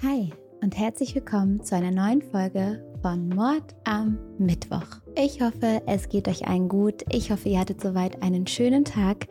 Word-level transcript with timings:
Hi 0.00 0.30
und 0.62 0.78
herzlich 0.78 1.16
willkommen 1.16 1.64
zu 1.64 1.74
einer 1.74 1.90
neuen 1.90 2.22
Folge 2.22 2.84
von 3.02 3.28
Mord 3.30 3.74
am 3.82 4.16
Mittwoch. 4.38 4.86
Ich 5.16 5.40
hoffe, 5.40 5.82
es 5.86 6.08
geht 6.08 6.28
euch 6.28 6.46
allen 6.46 6.68
gut. 6.68 7.04
Ich 7.10 7.32
hoffe, 7.32 7.48
ihr 7.48 7.58
hattet 7.58 7.80
soweit 7.80 8.22
einen 8.22 8.46
schönen 8.46 8.84
Tag. 8.84 9.26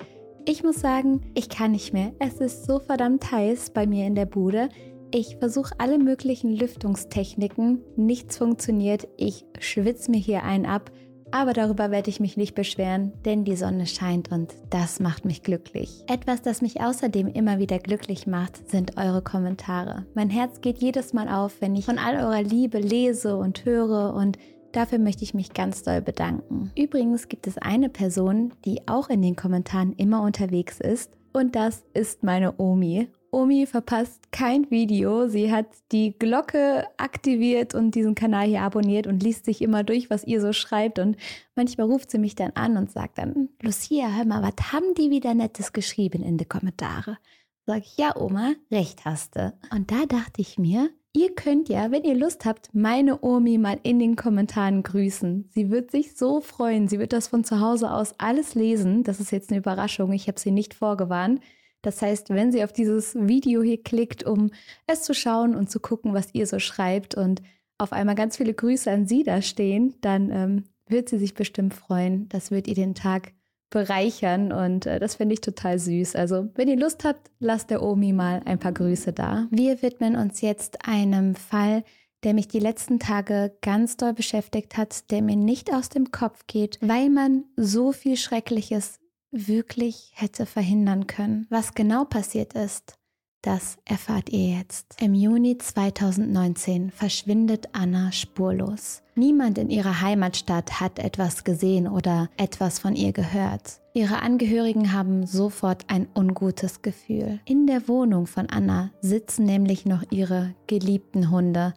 Ich 0.46 0.64
muss 0.64 0.82
sagen, 0.82 1.22
ich 1.36 1.48
kann 1.48 1.72
nicht 1.72 1.94
mehr. 1.94 2.12
Es 2.20 2.42
ist 2.42 2.66
so 2.66 2.80
verdammt 2.80 3.32
heiß 3.32 3.70
bei 3.70 3.88
mir 3.88 4.06
in 4.08 4.16
der 4.16 4.26
Bude. 4.26 4.68
Ich 5.10 5.38
versuche 5.38 5.74
alle 5.78 6.00
möglichen 6.00 6.52
Lüftungstechniken. 6.52 7.82
Nichts 7.96 8.38
funktioniert. 8.38 9.08
Ich 9.16 9.46
schwitze 9.60 10.12
mir 10.12 10.20
hier 10.20 10.44
einen 10.44 10.66
ab. 10.66 10.92
Aber 11.32 11.54
darüber 11.54 11.92
werde 11.92 12.10
ich 12.10 12.20
mich 12.20 12.38
nicht 12.38 12.56
beschweren, 12.56 13.12
denn 13.26 13.44
die 13.44 13.56
Sonne 13.56 13.86
scheint 13.86 14.32
und 14.32 14.54
das 14.70 15.00
macht 15.00 15.26
mich 15.26 15.44
glücklich. 15.44 16.04
Etwas, 16.08 16.42
das 16.42 16.62
mich 16.62 16.82
außerdem 16.82 17.28
immer 17.28 17.60
wieder 17.60 17.80
glücklich 17.80 18.28
macht, 18.28 18.70
sind 18.70 18.98
eure 18.98 19.22
Kommentare. 19.22 20.06
Mein 20.14 20.30
Herz 20.30 20.62
geht 20.62 20.78
jedes 20.80 21.14
Mal 21.14 21.28
auf, 21.28 21.62
wenn 21.62 21.76
ich 21.76 21.86
von 21.86 22.00
all 22.00 22.16
eurer 22.16 22.42
Liebe 22.42 22.80
lese 22.80 23.38
und 23.38 23.66
höre 23.66 24.14
und 24.14 24.38
Dafür 24.74 25.00
möchte 25.00 25.24
ich 25.24 25.34
mich 25.34 25.54
ganz 25.54 25.82
doll 25.82 26.02
bedanken. 26.02 26.72
Übrigens 26.78 27.30
gibt 27.30 27.48
es 27.48 27.58
eine 27.58 27.90
Person, 27.90 28.54
die 28.66 28.88
auch 28.88 29.10
in 29.10 29.22
den 29.22 29.36
Kommentaren 29.36 29.94
immer 29.94 30.22
unterwegs 30.22 30.80
ist 30.80 31.18
und 31.34 31.56
das 31.56 31.84
ist 31.94 32.24
meine 32.24 32.60
Omi. 32.60 33.08
Omi 33.38 33.68
verpasst 33.68 34.32
kein 34.32 34.72
Video. 34.72 35.28
Sie 35.28 35.52
hat 35.52 35.68
die 35.92 36.18
Glocke 36.18 36.88
aktiviert 36.98 37.76
und 37.76 37.94
diesen 37.94 38.16
Kanal 38.16 38.48
hier 38.48 38.64
abonniert 38.64 39.06
und 39.06 39.22
liest 39.22 39.46
sich 39.46 39.62
immer 39.62 39.84
durch, 39.84 40.10
was 40.10 40.24
ihr 40.24 40.42
so 40.42 40.54
schreibt. 40.54 40.98
Und 40.98 41.18
manchmal 41.56 41.86
ruft 41.86 42.10
sie 42.10 42.18
mich 42.18 42.34
dann 42.34 42.54
an 42.56 42.78
und 42.78 42.90
sagt 42.90 43.20
dann, 43.20 43.50
Lucia, 43.62 44.10
hör 44.10 44.26
mal, 44.26 44.42
was 44.42 44.74
haben 44.74 44.96
die 44.96 45.12
wieder 45.12 45.36
Nettes 45.36 45.72
geschrieben 45.72 46.24
in 46.24 46.40
die 46.40 46.46
Kommentare? 46.46 47.20
Sag 47.68 47.84
ich, 47.84 47.96
ja, 47.96 48.16
Oma, 48.18 48.54
recht 48.72 49.06
hast 49.06 49.36
du. 49.36 49.54
Und 49.72 49.92
da 49.92 50.08
dachte 50.08 50.42
ich 50.42 50.58
mir, 50.58 50.90
Ihr 51.14 51.34
könnt 51.34 51.68
ja, 51.68 51.90
wenn 51.90 52.04
ihr 52.04 52.14
Lust 52.14 52.46
habt, 52.46 52.70
meine 52.76 53.24
Omi 53.24 53.58
mal 53.58 53.80
in 53.82 53.98
den 53.98 54.16
Kommentaren 54.16 54.84
grüßen. 54.84 55.50
Sie 55.52 55.72
wird 55.72 55.90
sich 55.90 56.16
so 56.16 56.42
freuen. 56.42 56.88
Sie 56.88 57.00
wird 57.00 57.12
das 57.12 57.28
von 57.28 57.44
zu 57.44 57.60
Hause 57.60 57.92
aus 57.92 58.14
alles 58.20 58.54
lesen. 58.54 59.04
Das 59.04 59.20
ist 59.20 59.32
jetzt 59.32 59.50
eine 59.50 59.58
Überraschung. 59.58 60.12
Ich 60.12 60.28
habe 60.28 60.40
sie 60.40 60.52
nicht 60.52 60.76
vorgewarnt. 60.76 61.42
Das 61.88 62.02
heißt, 62.02 62.32
wenn 62.32 62.52
sie 62.52 62.66
auf 62.66 62.74
dieses 62.74 63.16
Video 63.16 63.64
hier 63.64 63.82
klickt, 63.82 64.26
um 64.26 64.50
es 64.88 65.04
zu 65.04 65.14
schauen 65.14 65.56
und 65.56 65.72
zu 65.72 65.80
gucken, 65.80 66.14
was 66.14 66.28
ihr 66.34 66.46
so 66.46 66.60
schreibt 66.60 67.16
und 67.16 67.42
auf 67.78 67.94
einmal 67.94 68.16
ganz 68.16 68.36
viele 68.36 68.54
Grüße 68.54 68.92
an 68.92 69.08
sie 69.08 69.24
da 69.24 69.42
stehen, 69.42 69.96
dann 70.02 70.30
ähm, 70.30 70.64
wird 70.90 71.08
sie 71.08 71.18
sich 71.18 71.34
bestimmt 71.34 71.74
freuen. 71.74 72.28
Das 72.28 72.52
wird 72.52 72.68
ihr 72.68 72.76
den 72.76 72.94
Tag 72.94 73.32
bereichern 73.70 74.52
und 74.52 74.86
äh, 74.86 75.00
das 75.00 75.16
finde 75.16 75.36
ich 75.36 75.40
total 75.40 75.80
süß. 75.80 76.18
Also, 76.18 76.50
wenn 76.56 76.68
ihr 76.68 76.76
Lust 76.76 77.06
habt, 77.06 77.32
lasst 77.40 77.70
der 77.70 77.82
Omi 77.82 78.12
mal 78.12 78.42
ein 78.44 78.60
paar 78.60 78.74
Grüße 78.74 79.14
da. 79.14 79.48
Wir 79.50 79.82
widmen 79.82 80.18
uns 80.18 80.42
jetzt 80.42 80.86
einem 80.86 81.36
Fall, 81.36 81.86
der 82.26 82.34
mich 82.34 82.50
die 82.50 82.60
letzten 82.60 83.00
Tage 83.00 83.56
ganz 83.62 83.96
doll 83.96 84.12
beschäftigt 84.12 84.76
hat, 84.76 85.10
der 85.10 85.22
mir 85.22 85.38
nicht 85.38 85.74
aus 85.74 85.88
dem 85.88 86.12
Kopf 86.12 86.48
geht, 86.48 86.80
weil 86.82 87.10
man 87.10 87.46
so 87.56 87.94
viel 87.94 88.18
Schreckliches 88.18 89.00
wirklich 89.32 90.12
hätte 90.14 90.46
verhindern 90.46 91.08
können. 91.08 91.48
Was 91.50 91.74
genau 91.74 92.06
passiert 92.06 92.54
ist, 92.54 92.98
das 93.42 93.78
erfahrt 93.86 94.30
ihr 94.30 94.58
jetzt. 94.58 95.02
Im 95.02 95.14
Juni 95.14 95.58
2019 95.58 96.92
verschwindet 96.92 97.70
Anna 97.72 98.12
spurlos. 98.12 99.04
Niemand 99.16 99.58
in 99.58 99.70
ihrer 99.70 100.02
Heimatstadt 100.02 100.80
hat 100.80 101.00
etwas 101.00 101.44
gesehen 101.44 101.88
oder 101.88 102.30
etwas 102.38 102.80
von 102.80 102.96
ihr 102.96 103.14
gehört. 103.14 103.80
Ihre 103.94 104.22
Angehörigen 104.22 104.92
haben 104.92 105.26
sofort 105.26 105.86
ein 105.88 106.08
ungutes 106.14 106.82
Gefühl. 106.82 107.40
In 107.46 107.68
der 107.68 107.88
Wohnung 107.88 108.28
von 108.28 108.50
Anna 108.50 108.92
sitzen 109.02 109.46
nämlich 109.46 109.86
noch 109.86 110.04
ihre 110.12 110.54
geliebten 110.68 111.32
Hunde, 111.32 111.74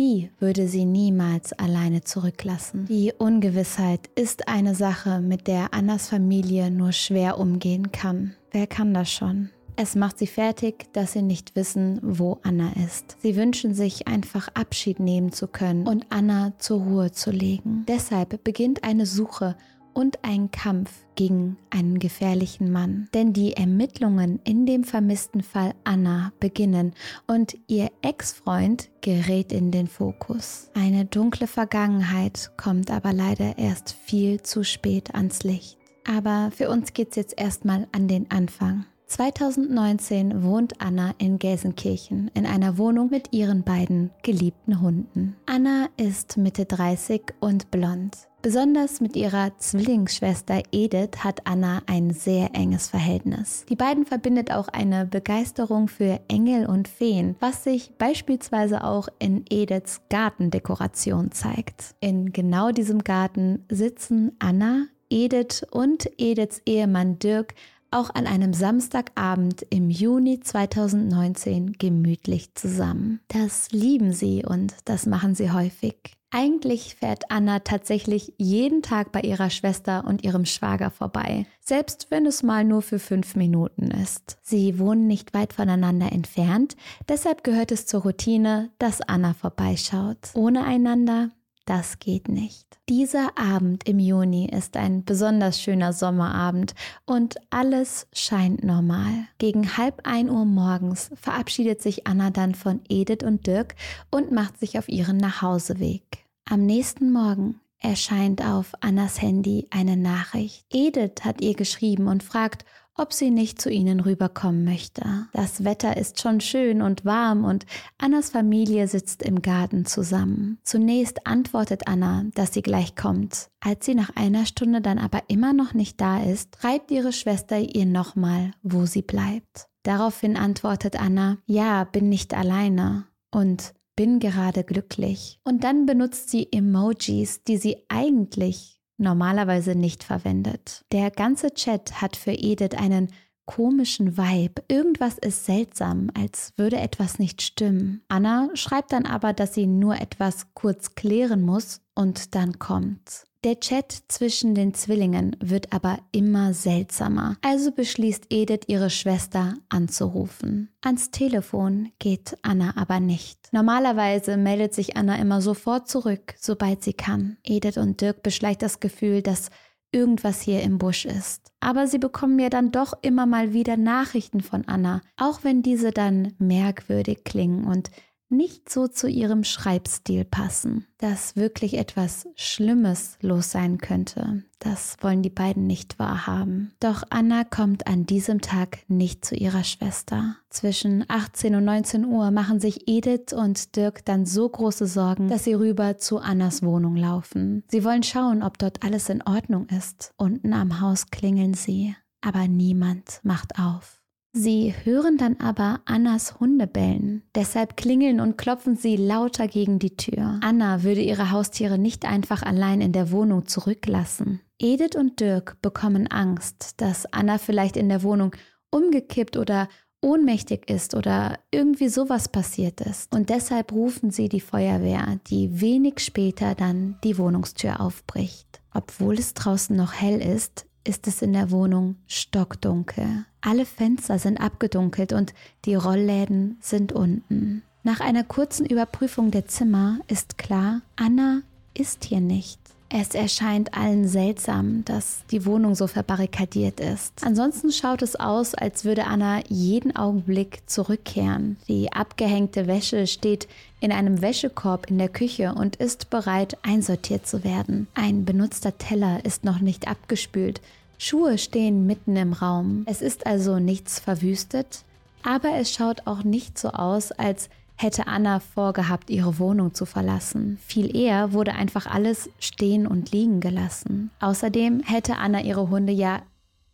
die 0.00 0.30
würde 0.38 0.66
sie 0.66 0.86
niemals 0.86 1.52
alleine 1.52 2.00
zurücklassen. 2.00 2.86
Die 2.86 3.12
Ungewissheit 3.16 4.08
ist 4.14 4.48
eine 4.48 4.74
Sache, 4.74 5.20
mit 5.20 5.46
der 5.46 5.74
Annas 5.74 6.08
Familie 6.08 6.70
nur 6.70 6.92
schwer 6.92 7.38
umgehen 7.38 7.92
kann. 7.92 8.34
Wer 8.50 8.66
kann 8.66 8.94
das 8.94 9.12
schon? 9.12 9.50
Es 9.76 9.94
macht 9.94 10.18
sie 10.18 10.26
fertig, 10.26 10.90
dass 10.94 11.12
sie 11.12 11.22
nicht 11.22 11.54
wissen, 11.54 12.00
wo 12.02 12.38
Anna 12.42 12.72
ist. 12.86 13.16
Sie 13.20 13.36
wünschen 13.36 13.74
sich 13.74 14.08
einfach 14.08 14.48
Abschied 14.54 15.00
nehmen 15.00 15.32
zu 15.32 15.48
können 15.48 15.86
und 15.86 16.06
Anna 16.08 16.54
zur 16.58 16.80
Ruhe 16.80 17.12
zu 17.12 17.30
legen. 17.30 17.84
Deshalb 17.86 18.42
beginnt 18.42 18.84
eine 18.84 19.04
Suche 19.04 19.54
und 19.94 20.24
ein 20.24 20.50
Kampf 20.50 20.90
gegen 21.14 21.56
einen 21.70 21.98
gefährlichen 21.98 22.72
Mann. 22.72 23.08
Denn 23.14 23.32
die 23.32 23.54
Ermittlungen 23.54 24.40
in 24.44 24.66
dem 24.66 24.84
vermissten 24.84 25.42
Fall 25.42 25.74
Anna 25.84 26.32
beginnen 26.40 26.94
und 27.26 27.56
ihr 27.66 27.90
Ex-Freund 28.02 28.90
gerät 29.00 29.52
in 29.52 29.70
den 29.70 29.86
Fokus. 29.86 30.70
Eine 30.74 31.04
dunkle 31.04 31.46
Vergangenheit 31.46 32.52
kommt 32.56 32.90
aber 32.90 33.12
leider 33.12 33.58
erst 33.58 33.92
viel 33.92 34.42
zu 34.42 34.64
spät 34.64 35.14
ans 35.14 35.42
Licht. 35.42 35.78
Aber 36.06 36.50
für 36.54 36.70
uns 36.70 36.92
geht's 36.92 37.16
jetzt 37.16 37.38
erstmal 37.38 37.86
an 37.92 38.08
den 38.08 38.30
Anfang. 38.30 38.86
2019 39.10 40.44
wohnt 40.44 40.80
Anna 40.80 41.14
in 41.18 41.40
Gelsenkirchen 41.40 42.30
in 42.34 42.46
einer 42.46 42.78
Wohnung 42.78 43.10
mit 43.10 43.32
ihren 43.32 43.64
beiden 43.64 44.10
geliebten 44.22 44.80
Hunden. 44.80 45.34
Anna 45.46 45.88
ist 45.96 46.36
Mitte 46.36 46.64
30 46.64 47.34
und 47.40 47.72
blond. 47.72 48.29
Besonders 48.42 49.02
mit 49.02 49.16
ihrer 49.16 49.56
Zwillingsschwester 49.58 50.62
Edith 50.72 51.18
hat 51.18 51.46
Anna 51.46 51.82
ein 51.86 52.12
sehr 52.12 52.54
enges 52.54 52.88
Verhältnis. 52.88 53.66
Die 53.68 53.76
beiden 53.76 54.06
verbindet 54.06 54.50
auch 54.50 54.68
eine 54.68 55.04
Begeisterung 55.04 55.88
für 55.88 56.20
Engel 56.28 56.64
und 56.64 56.88
Feen, 56.88 57.36
was 57.40 57.64
sich 57.64 57.92
beispielsweise 57.98 58.82
auch 58.82 59.08
in 59.18 59.44
Ediths 59.50 60.00
Gartendekoration 60.08 61.32
zeigt. 61.32 61.94
In 62.00 62.32
genau 62.32 62.70
diesem 62.70 63.04
Garten 63.04 63.66
sitzen 63.70 64.32
Anna, 64.38 64.86
Edith 65.10 65.66
und 65.70 66.10
Ediths 66.16 66.62
Ehemann 66.64 67.18
Dirk 67.18 67.54
auch 67.90 68.08
an 68.14 68.26
einem 68.26 68.54
Samstagabend 68.54 69.66
im 69.68 69.90
Juni 69.90 70.40
2019 70.40 71.74
gemütlich 71.74 72.54
zusammen. 72.54 73.20
Das 73.28 73.70
lieben 73.72 74.12
sie 74.12 74.44
und 74.46 74.74
das 74.86 75.04
machen 75.06 75.34
sie 75.34 75.50
häufig. 75.50 76.19
Eigentlich 76.32 76.94
fährt 76.94 77.24
Anna 77.28 77.58
tatsächlich 77.58 78.34
jeden 78.36 78.82
Tag 78.82 79.10
bei 79.10 79.20
ihrer 79.20 79.50
Schwester 79.50 80.04
und 80.06 80.22
ihrem 80.22 80.44
Schwager 80.44 80.90
vorbei, 80.90 81.44
selbst 81.60 82.06
wenn 82.10 82.24
es 82.24 82.44
mal 82.44 82.64
nur 82.64 82.82
für 82.82 83.00
fünf 83.00 83.34
Minuten 83.34 83.90
ist. 83.90 84.38
Sie 84.42 84.78
wohnen 84.78 85.08
nicht 85.08 85.34
weit 85.34 85.52
voneinander 85.52 86.12
entfernt, 86.12 86.76
deshalb 87.08 87.42
gehört 87.42 87.72
es 87.72 87.86
zur 87.86 88.02
Routine, 88.02 88.70
dass 88.78 89.00
Anna 89.00 89.34
vorbeischaut. 89.34 90.30
Ohne 90.34 90.64
einander 90.64 91.30
das 91.66 91.98
geht 91.98 92.28
nicht. 92.28 92.66
Dieser 92.88 93.38
Abend 93.38 93.88
im 93.88 93.98
Juni 93.98 94.48
ist 94.50 94.76
ein 94.76 95.04
besonders 95.04 95.60
schöner 95.60 95.92
Sommerabend 95.92 96.74
und 97.06 97.36
alles 97.50 98.08
scheint 98.12 98.64
normal. 98.64 99.26
Gegen 99.38 99.76
halb 99.76 100.00
ein 100.04 100.30
Uhr 100.30 100.44
morgens 100.44 101.10
verabschiedet 101.14 101.80
sich 101.82 102.06
Anna 102.06 102.30
dann 102.30 102.54
von 102.54 102.80
Edith 102.88 103.24
und 103.24 103.46
Dirk 103.46 103.76
und 104.10 104.32
macht 104.32 104.58
sich 104.58 104.78
auf 104.78 104.88
ihren 104.88 105.16
Nachhauseweg. 105.16 106.26
Am 106.44 106.66
nächsten 106.66 107.12
Morgen 107.12 107.60
erscheint 107.78 108.44
auf 108.44 108.72
Annas 108.80 109.22
Handy 109.22 109.68
eine 109.70 109.96
Nachricht. 109.96 110.66
Edith 110.72 111.22
hat 111.22 111.40
ihr 111.40 111.54
geschrieben 111.54 112.08
und 112.08 112.22
fragt, 112.22 112.64
ob 113.00 113.14
sie 113.14 113.30
nicht 113.30 113.60
zu 113.60 113.70
ihnen 113.70 114.00
rüberkommen 114.00 114.64
möchte. 114.64 115.02
Das 115.32 115.64
Wetter 115.64 115.96
ist 115.96 116.20
schon 116.20 116.40
schön 116.40 116.82
und 116.82 117.04
warm 117.04 117.44
und 117.44 117.64
Annas 117.96 118.30
Familie 118.30 118.86
sitzt 118.88 119.22
im 119.22 119.40
Garten 119.40 119.86
zusammen. 119.86 120.58
Zunächst 120.64 121.26
antwortet 121.26 121.88
Anna, 121.88 122.26
dass 122.34 122.52
sie 122.52 122.62
gleich 122.62 122.96
kommt. 122.96 123.48
Als 123.60 123.86
sie 123.86 123.94
nach 123.94 124.10
einer 124.16 124.44
Stunde 124.44 124.82
dann 124.82 124.98
aber 124.98 125.22
immer 125.28 125.54
noch 125.54 125.72
nicht 125.72 126.00
da 126.00 126.22
ist, 126.22 126.58
schreibt 126.60 126.90
ihre 126.90 127.12
Schwester 127.12 127.58
ihr 127.58 127.86
nochmal, 127.86 128.52
wo 128.62 128.84
sie 128.84 129.02
bleibt. 129.02 129.68
Daraufhin 129.82 130.36
antwortet 130.36 131.00
Anna, 131.00 131.38
ja, 131.46 131.84
bin 131.84 132.10
nicht 132.10 132.34
alleine 132.34 133.06
und 133.30 133.72
bin 133.96 134.18
gerade 134.18 134.64
glücklich. 134.64 135.40
Und 135.42 135.64
dann 135.64 135.86
benutzt 135.86 136.30
sie 136.30 136.48
Emojis, 136.52 137.44
die 137.44 137.56
sie 137.56 137.78
eigentlich 137.88 138.79
normalerweise 139.00 139.74
nicht 139.74 140.04
verwendet. 140.04 140.84
Der 140.92 141.10
ganze 141.10 141.54
Chat 141.54 142.00
hat 142.00 142.16
für 142.16 142.32
Edith 142.32 142.76
einen 142.76 143.08
komischen 143.46 144.16
Vibe. 144.16 144.62
Irgendwas 144.68 145.18
ist 145.18 145.44
seltsam, 145.44 146.10
als 146.14 146.52
würde 146.56 146.76
etwas 146.76 147.18
nicht 147.18 147.42
stimmen. 147.42 148.00
Anna 148.06 148.48
schreibt 148.54 148.92
dann 148.92 149.06
aber, 149.06 149.32
dass 149.32 149.54
sie 149.54 149.66
nur 149.66 150.00
etwas 150.00 150.54
kurz 150.54 150.94
klären 150.94 151.42
muss 151.42 151.80
und 152.00 152.34
dann 152.34 152.58
kommt. 152.58 153.24
Der 153.44 153.60
Chat 153.60 153.92
zwischen 154.08 154.54
den 154.54 154.72
Zwillingen 154.72 155.36
wird 155.38 155.72
aber 155.72 155.98
immer 156.12 156.54
seltsamer, 156.54 157.36
also 157.42 157.72
beschließt 157.72 158.26
Edith 158.30 158.62
ihre 158.68 158.88
Schwester 158.88 159.54
anzurufen. 159.68 160.70
Ans 160.82 161.10
Telefon 161.10 161.92
geht 161.98 162.38
Anna 162.40 162.74
aber 162.76 163.00
nicht. 163.00 163.52
Normalerweise 163.52 164.38
meldet 164.38 164.74
sich 164.74 164.96
Anna 164.96 165.16
immer 165.16 165.42
sofort 165.42 165.88
zurück, 165.88 166.34
sobald 166.38 166.82
sie 166.82 166.94
kann. 166.94 167.36
Edith 167.44 167.76
und 167.76 168.00
Dirk 168.00 168.22
beschleicht 168.22 168.62
das 168.62 168.80
Gefühl, 168.80 169.20
dass 169.20 169.50
irgendwas 169.92 170.40
hier 170.40 170.62
im 170.62 170.78
Busch 170.78 171.04
ist. 171.04 171.52
Aber 171.60 171.86
sie 171.86 171.98
bekommen 171.98 172.38
ja 172.38 172.48
dann 172.48 172.72
doch 172.72 172.94
immer 173.02 173.26
mal 173.26 173.52
wieder 173.52 173.76
Nachrichten 173.76 174.40
von 174.40 174.66
Anna, 174.68 175.02
auch 175.18 175.44
wenn 175.44 175.62
diese 175.62 175.90
dann 175.90 176.32
merkwürdig 176.38 177.24
klingen 177.24 177.64
und 177.64 177.90
nicht 178.30 178.70
so 178.70 178.88
zu 178.88 179.08
ihrem 179.08 179.44
Schreibstil 179.44 180.24
passen, 180.24 180.86
dass 180.98 181.36
wirklich 181.36 181.74
etwas 181.76 182.28
Schlimmes 182.36 183.18
los 183.20 183.50
sein 183.50 183.78
könnte. 183.78 184.44
Das 184.60 184.96
wollen 185.00 185.22
die 185.22 185.30
beiden 185.30 185.66
nicht 185.66 185.98
wahrhaben. 185.98 186.72
Doch 186.80 187.02
Anna 187.10 187.44
kommt 187.44 187.86
an 187.86 188.06
diesem 188.06 188.40
Tag 188.40 188.80
nicht 188.88 189.24
zu 189.24 189.34
ihrer 189.34 189.64
Schwester. 189.64 190.36
Zwischen 190.50 191.04
18 191.08 191.54
und 191.54 191.64
19 191.64 192.04
Uhr 192.04 192.30
machen 192.30 192.60
sich 192.60 192.86
Edith 192.86 193.32
und 193.32 193.74
Dirk 193.76 194.04
dann 194.04 194.26
so 194.26 194.48
große 194.48 194.86
Sorgen, 194.86 195.28
dass 195.28 195.44
sie 195.44 195.54
rüber 195.54 195.98
zu 195.98 196.18
Annas 196.18 196.62
Wohnung 196.62 196.96
laufen. 196.96 197.64
Sie 197.68 197.84
wollen 197.84 198.02
schauen, 198.02 198.42
ob 198.42 198.58
dort 198.58 198.82
alles 198.84 199.08
in 199.08 199.22
Ordnung 199.22 199.66
ist. 199.68 200.12
Unten 200.16 200.52
am 200.52 200.80
Haus 200.80 201.06
klingeln 201.10 201.54
sie, 201.54 201.94
aber 202.20 202.46
niemand 202.48 203.20
macht 203.22 203.58
auf. 203.58 203.99
Sie 204.32 204.72
hören 204.84 205.16
dann 205.16 205.36
aber 205.40 205.80
Annas 205.86 206.38
Hunde 206.38 206.68
bellen. 206.68 207.22
Deshalb 207.34 207.76
klingeln 207.76 208.20
und 208.20 208.38
klopfen 208.38 208.76
sie 208.76 208.96
lauter 208.96 209.48
gegen 209.48 209.80
die 209.80 209.96
Tür. 209.96 210.38
Anna 210.40 210.84
würde 210.84 211.00
ihre 211.00 211.32
Haustiere 211.32 211.78
nicht 211.78 212.04
einfach 212.04 212.42
allein 212.42 212.80
in 212.80 212.92
der 212.92 213.10
Wohnung 213.10 213.46
zurücklassen. 213.46 214.40
Edith 214.60 214.94
und 214.94 215.18
Dirk 215.18 215.60
bekommen 215.62 216.06
Angst, 216.06 216.80
dass 216.80 217.12
Anna 217.12 217.38
vielleicht 217.38 217.76
in 217.76 217.88
der 217.88 218.04
Wohnung 218.04 218.36
umgekippt 218.70 219.36
oder 219.36 219.68
ohnmächtig 220.02 220.70
ist 220.70 220.94
oder 220.94 221.38
irgendwie 221.50 221.88
sowas 221.88 222.28
passiert 222.28 222.80
ist. 222.80 223.14
Und 223.14 223.30
deshalb 223.30 223.72
rufen 223.72 224.10
sie 224.10 224.28
die 224.28 224.40
Feuerwehr, 224.40 225.18
die 225.26 225.60
wenig 225.60 225.98
später 225.98 226.54
dann 226.54 226.98
die 227.04 227.18
Wohnungstür 227.18 227.80
aufbricht. 227.80 228.60
Obwohl 228.72 229.14
es 229.14 229.34
draußen 229.34 229.74
noch 229.76 229.92
hell 229.92 230.20
ist, 230.20 230.66
ist 230.84 231.06
es 231.06 231.22
in 231.22 231.32
der 231.32 231.50
Wohnung 231.50 231.96
stockdunkel. 232.06 233.24
Alle 233.40 233.66
Fenster 233.66 234.18
sind 234.18 234.40
abgedunkelt 234.40 235.12
und 235.12 235.34
die 235.64 235.74
Rollläden 235.74 236.58
sind 236.60 236.92
unten. 236.92 237.62
Nach 237.82 238.00
einer 238.00 238.24
kurzen 238.24 238.66
Überprüfung 238.66 239.30
der 239.30 239.46
Zimmer 239.46 240.00
ist 240.06 240.36
klar, 240.38 240.82
Anna 240.96 241.42
ist 241.74 242.04
hier 242.04 242.20
nicht. 242.20 242.59
Es 242.92 243.14
erscheint 243.14 243.72
allen 243.74 244.08
seltsam, 244.08 244.84
dass 244.84 245.22
die 245.30 245.46
Wohnung 245.46 245.76
so 245.76 245.86
verbarrikadiert 245.86 246.80
ist. 246.80 247.24
Ansonsten 247.24 247.70
schaut 247.70 248.02
es 248.02 248.16
aus, 248.16 248.56
als 248.56 248.84
würde 248.84 249.04
Anna 249.06 249.42
jeden 249.48 249.94
Augenblick 249.94 250.62
zurückkehren. 250.66 251.56
Die 251.68 251.92
abgehängte 251.92 252.66
Wäsche 252.66 253.06
steht 253.06 253.46
in 253.78 253.92
einem 253.92 254.22
Wäschekorb 254.22 254.90
in 254.90 254.98
der 254.98 255.08
Küche 255.08 255.54
und 255.54 255.76
ist 255.76 256.10
bereit 256.10 256.58
einsortiert 256.62 257.28
zu 257.28 257.44
werden. 257.44 257.86
Ein 257.94 258.24
benutzter 258.24 258.76
Teller 258.76 259.24
ist 259.24 259.44
noch 259.44 259.60
nicht 259.60 259.86
abgespült. 259.86 260.60
Schuhe 260.98 261.38
stehen 261.38 261.86
mitten 261.86 262.16
im 262.16 262.32
Raum. 262.32 262.82
Es 262.86 263.02
ist 263.02 263.24
also 263.24 263.60
nichts 263.60 264.00
verwüstet, 264.00 264.82
aber 265.22 265.54
es 265.54 265.72
schaut 265.72 266.08
auch 266.08 266.24
nicht 266.24 266.58
so 266.58 266.70
aus, 266.70 267.12
als 267.12 267.50
hätte 267.80 268.06
Anna 268.06 268.40
vorgehabt, 268.40 269.10
ihre 269.10 269.38
Wohnung 269.38 269.74
zu 269.74 269.86
verlassen. 269.86 270.58
Viel 270.64 270.94
eher 270.94 271.32
wurde 271.32 271.54
einfach 271.54 271.86
alles 271.86 272.30
stehen 272.38 272.86
und 272.86 273.12
liegen 273.12 273.40
gelassen. 273.40 274.10
Außerdem 274.20 274.80
hätte 274.80 275.16
Anna 275.16 275.40
ihre 275.42 275.70
Hunde 275.70 275.92
ja 275.92 276.20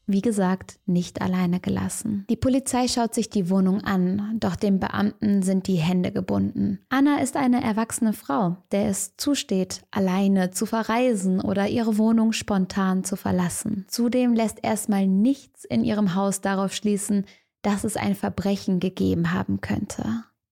wie 0.06 0.23
gesagt, 0.23 0.79
nicht 0.87 1.20
alleine 1.20 1.58
gelassen. 1.58 2.26
Die 2.31 2.37
Polizei 2.37 2.87
schaut 2.87 3.12
sich 3.12 3.29
die 3.29 3.50
Wohnung 3.50 3.81
an, 3.82 4.37
doch 4.38 4.55
dem 4.55 4.79
Beamten 4.79 5.43
sind 5.43 5.67
die 5.67 5.76
Hände 5.76 6.12
gebunden. 6.12 6.79
Anna 6.88 7.19
ist 7.19 7.37
eine 7.37 7.62
erwachsene 7.62 8.12
Frau, 8.12 8.56
der 8.70 8.88
es 8.88 9.17
zusteht, 9.17 9.85
alleine 9.91 10.53
zu 10.53 10.64
verreisen 10.64 11.41
oder 11.41 11.67
ihre 11.67 11.99
Wohnung 11.99 12.32
spontan 12.32 13.03
zu 13.03 13.17
verlassen. 13.17 13.85
Zudem 13.88 14.35
lässt 14.35 14.62
erstmal 14.62 15.08
nichts 15.08 15.64
in 15.64 15.82
ihrem 15.82 16.14
Haus 16.14 16.41
darauf 16.41 16.73
schließen, 16.73 17.25
dass 17.62 17.82
es 17.82 17.97
ein 17.97 18.14
Verbrechen 18.14 18.79
gegeben 18.79 19.32
haben 19.32 19.61
könnte. 19.61 20.05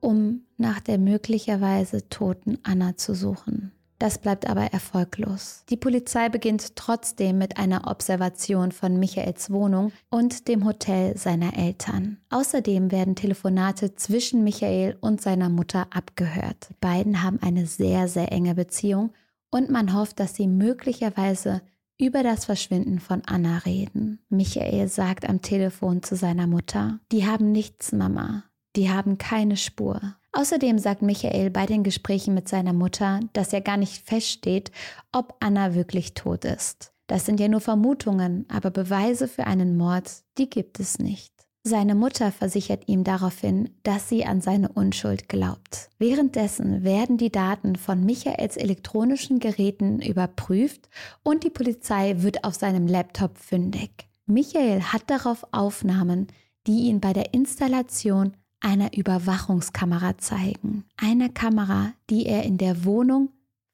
um 0.00 0.42
nach 0.56 0.80
der 0.80 0.98
möglicherweise 0.98 2.08
toten 2.08 2.58
Anna 2.62 2.96
zu 2.96 3.14
suchen. 3.14 3.72
Das 4.00 4.16
bleibt 4.16 4.48
aber 4.48 4.72
erfolglos. 4.72 5.62
Die 5.68 5.76
Polizei 5.76 6.30
beginnt 6.30 6.74
trotzdem 6.74 7.36
mit 7.36 7.58
einer 7.58 7.86
Observation 7.86 8.72
von 8.72 8.98
Michaels 8.98 9.50
Wohnung 9.50 9.92
und 10.08 10.48
dem 10.48 10.64
Hotel 10.64 11.18
seiner 11.18 11.54
Eltern. 11.54 12.16
Außerdem 12.30 12.90
werden 12.92 13.14
Telefonate 13.14 13.94
zwischen 13.96 14.42
Michael 14.42 14.96
und 15.02 15.20
seiner 15.20 15.50
Mutter 15.50 15.86
abgehört. 15.90 16.68
Die 16.70 16.76
beiden 16.80 17.22
haben 17.22 17.40
eine 17.42 17.66
sehr, 17.66 18.08
sehr 18.08 18.32
enge 18.32 18.54
Beziehung 18.54 19.12
und 19.50 19.68
man 19.68 19.94
hofft, 19.94 20.18
dass 20.18 20.34
sie 20.34 20.46
möglicherweise 20.46 21.60
über 21.98 22.22
das 22.22 22.46
Verschwinden 22.46 23.00
von 23.00 23.20
Anna 23.26 23.58
reden. 23.58 24.20
Michael 24.30 24.88
sagt 24.88 25.28
am 25.28 25.42
Telefon 25.42 26.02
zu 26.02 26.16
seiner 26.16 26.46
Mutter, 26.46 27.00
die 27.12 27.26
haben 27.26 27.52
nichts, 27.52 27.92
Mama, 27.92 28.44
die 28.76 28.90
haben 28.90 29.18
keine 29.18 29.58
Spur. 29.58 30.16
Außerdem 30.32 30.78
sagt 30.78 31.02
Michael 31.02 31.50
bei 31.50 31.66
den 31.66 31.82
Gesprächen 31.82 32.34
mit 32.34 32.48
seiner 32.48 32.72
Mutter, 32.72 33.20
dass 33.32 33.52
er 33.52 33.60
gar 33.60 33.76
nicht 33.76 34.06
feststeht, 34.06 34.70
ob 35.12 35.34
Anna 35.40 35.74
wirklich 35.74 36.14
tot 36.14 36.44
ist. 36.44 36.92
Das 37.08 37.26
sind 37.26 37.40
ja 37.40 37.48
nur 37.48 37.60
Vermutungen, 37.60 38.46
aber 38.48 38.70
Beweise 38.70 39.26
für 39.26 39.46
einen 39.46 39.76
Mord, 39.76 40.08
die 40.38 40.48
gibt 40.48 40.78
es 40.78 41.00
nicht. 41.00 41.32
Seine 41.62 41.94
Mutter 41.94 42.32
versichert 42.32 42.84
ihm 42.86 43.04
daraufhin, 43.04 43.68
dass 43.82 44.08
sie 44.08 44.24
an 44.24 44.40
seine 44.40 44.70
Unschuld 44.70 45.28
glaubt. 45.28 45.90
Währenddessen 45.98 46.84
werden 46.84 47.18
die 47.18 47.30
Daten 47.30 47.76
von 47.76 48.06
Michaels 48.06 48.56
elektronischen 48.56 49.40
Geräten 49.40 50.00
überprüft 50.00 50.88
und 51.22 51.44
die 51.44 51.50
Polizei 51.50 52.22
wird 52.22 52.44
auf 52.44 52.54
seinem 52.54 52.86
Laptop 52.86 53.36
fündig. 53.36 54.08
Michael 54.24 54.80
hat 54.80 55.02
darauf 55.08 55.44
Aufnahmen, 55.52 56.28
die 56.66 56.88
ihn 56.88 57.00
bei 57.00 57.12
der 57.12 57.34
Installation 57.34 58.36
einer 58.60 58.96
Überwachungskamera 58.96 60.18
zeigen. 60.18 60.84
Eine 60.96 61.30
Kamera, 61.30 61.92
die 62.08 62.26
er 62.26 62.44
in 62.44 62.58
der 62.58 62.84
Wohnung 62.84 63.30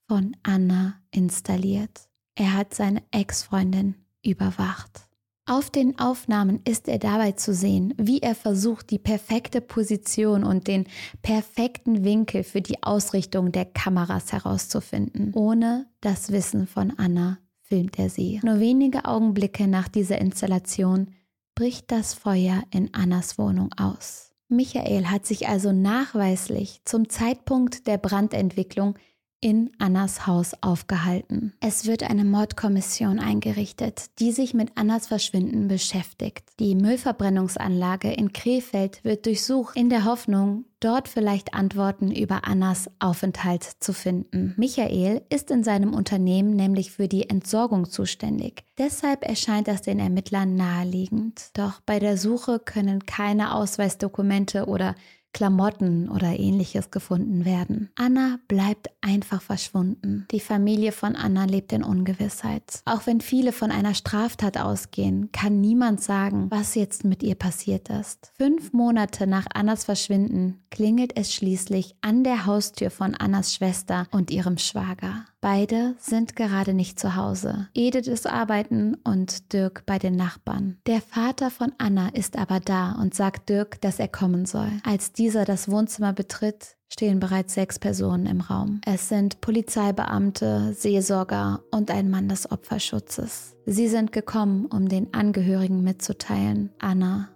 von 0.09 0.37
Anna 0.43 1.01
installiert. 1.11 2.09
Er 2.35 2.55
hat 2.55 2.75
seine 2.75 3.03
Ex-Freundin 3.11 3.97
überwacht. 4.25 5.07
Auf 5.49 5.71
den 5.71 5.97
Aufnahmen 6.01 6.61
ist 6.65 6.89
er 6.89 6.99
dabei 6.99 7.33
zu 7.33 7.55
sehen, 7.55 7.95
wie 7.99 8.19
er 8.19 8.35
versucht, 8.35 8.91
die 8.91 8.99
perfekte 8.99 9.61
Position 9.61 10.43
und 10.43 10.67
den 10.67 10.87
perfekten 11.23 12.03
Winkel 12.03 12.43
für 12.43 12.61
die 12.61 12.83
Ausrichtung 12.83 13.53
der 13.53 13.65
Kameras 13.65 14.33
herauszufinden. 14.33 15.33
Ohne 15.35 15.87
das 16.01 16.33
Wissen 16.33 16.67
von 16.67 16.93
Anna 16.99 17.39
filmt 17.63 17.97
er 17.97 18.11
sie. 18.11 18.41
Nur 18.43 18.59
wenige 18.59 19.05
Augenblicke 19.05 19.69
nach 19.69 19.87
dieser 19.87 20.19
Installation 20.19 21.13
bricht 21.55 21.93
das 21.93 22.13
Feuer 22.13 22.65
in 22.73 22.93
Annas 22.93 23.39
Wohnung 23.39 23.73
aus. 23.77 24.26
Michael 24.49 25.07
hat 25.07 25.27
sich 25.27 25.49
also 25.49 25.73
nachweislich 25.73 26.81
zum 26.85 27.09
Zeitpunkt 27.09 27.87
der 27.87 27.99
Brandentwicklung 27.99 28.97
in 29.41 29.71
Annas 29.79 30.27
Haus 30.27 30.55
aufgehalten. 30.61 31.53
Es 31.61 31.87
wird 31.87 32.03
eine 32.03 32.25
Mordkommission 32.25 33.19
eingerichtet, 33.19 34.07
die 34.19 34.33
sich 34.33 34.55
mit 34.55 34.73
Annas 34.77 35.07
Verschwinden 35.07 35.69
beschäftigt. 35.69 36.49
Die 36.59 36.75
Müllverbrennungsanlage 36.75 38.13
in 38.13 38.33
Krefeld 38.33 39.05
wird 39.05 39.27
durchsucht, 39.27 39.77
in 39.77 39.91
der 39.91 40.05
Hoffnung, 40.05 40.65
dort 40.81 41.09
vielleicht 41.09 41.55
Antworten 41.55 42.11
über 42.11 42.47
Annas 42.47 42.91
Aufenthalt 42.99 43.65
zu 43.81 43.93
finden. 43.93 44.55
Michael 44.57 45.23
ist 45.29 45.51
in 45.51 45.65
seinem 45.65 45.95
Unternehmen 45.95 46.55
nämlich 46.55 46.93
für 46.93 47.09
die 47.09 47.29
Entsorgung 47.29 47.91
zuständig. 47.91 48.65
Deshalb 48.79 49.23
erscheint 49.27 49.69
das 49.69 49.83
den 49.83 49.99
Ermittlern 49.99 50.55
naheliegend. 50.55 51.51
Doch 51.55 51.81
bei 51.87 51.99
der 51.99 52.17
Suche 52.19 52.59
können 52.59 53.07
keine 53.07 53.55
Ausweisdokumente 53.55 54.67
oder 54.67 54.95
Klamotten 55.37 56.09
oder 56.09 56.39
ähnliches 56.39 56.91
gefunden 56.91 57.45
werden. 57.45 57.91
Anna 57.95 58.39
bleibt 58.49 58.89
einfach 59.03 59.43
verschwunden. 59.43 60.27
Die 60.31 60.41
Familie 60.41 60.93
von 60.93 61.15
Anna 61.15 61.45
lebt 61.45 61.75
in 61.75 61.85
Ungewissheit. 61.85 62.81
Auch 62.87 63.07
wenn 63.07 63.21
viele 63.21 63.53
von 63.53 63.71
einer 63.71 63.93
Straftat 63.93 64.57
ausgehen, 64.57 65.31
kann 65.33 65.61
niemand 65.61 66.03
sagen, 66.03 66.51
was 66.51 66.75
jetzt 66.75 67.05
mit 67.05 67.23
ihr 67.23 67.35
passiert 67.35 67.91
ist. 67.91 68.33
Fünf 68.39 68.73
Monate 68.73 69.27
nach 69.27 69.45
Annas 69.53 69.85
Verschwinden 69.85 70.65
klingelt 70.71 71.15
es 71.19 71.35
schließlich 71.35 71.97
an 72.01 72.25
der 72.25 72.47
Haustür 72.47 72.91
von 72.91 73.15
Annas 73.15 73.53
Schwester 73.53 74.07
und 74.13 74.31
ihrem 74.31 74.57
Schwager. 74.57 75.27
Beide 75.47 75.95
sind 76.01 76.35
gerade 76.35 76.75
nicht 76.75 76.99
zu 76.99 77.15
Hause. 77.15 77.69
Edith 77.73 78.09
ist 78.09 78.27
arbeiten 78.27 78.97
und 79.05 79.53
Dirk 79.53 79.85
bei 79.87 79.97
den 79.97 80.17
Nachbarn. 80.17 80.79
Der 80.89 81.01
Vater 81.01 81.53
von 81.53 81.73
Anna 81.79 82.09
ist 82.09 82.37
aber 82.37 82.59
da 82.59 82.97
und 83.01 83.15
sagt 83.15 83.49
Dirk, 83.49 83.81
dass 83.81 84.01
er 84.01 84.09
kommen 84.09 84.47
soll. 84.47 84.73
Als 84.83 85.13
dieser 85.13 85.45
das 85.45 85.71
Wohnzimmer 85.71 86.13
betritt, 86.13 86.75
stehen 86.89 87.21
bereits 87.21 87.55
sechs 87.55 87.79
Personen 87.79 88.27
im 88.27 88.41
Raum. 88.41 88.81
Es 88.85 89.09
sind 89.09 89.41
Polizeibeamte, 89.41 90.75
Seelsorger 90.77 91.63
und 91.71 91.93
ein 91.93 92.11
Mann 92.11 92.29
des 92.29 92.51
Opferschutzes. 92.51 93.55
Sie 93.67 93.87
sind 93.87 94.11
gekommen, 94.11 94.67
um 94.67 94.89
den 94.89 95.15
Angehörigen 95.15 95.85
mitzuteilen, 95.85 96.71
Anna 96.81 97.29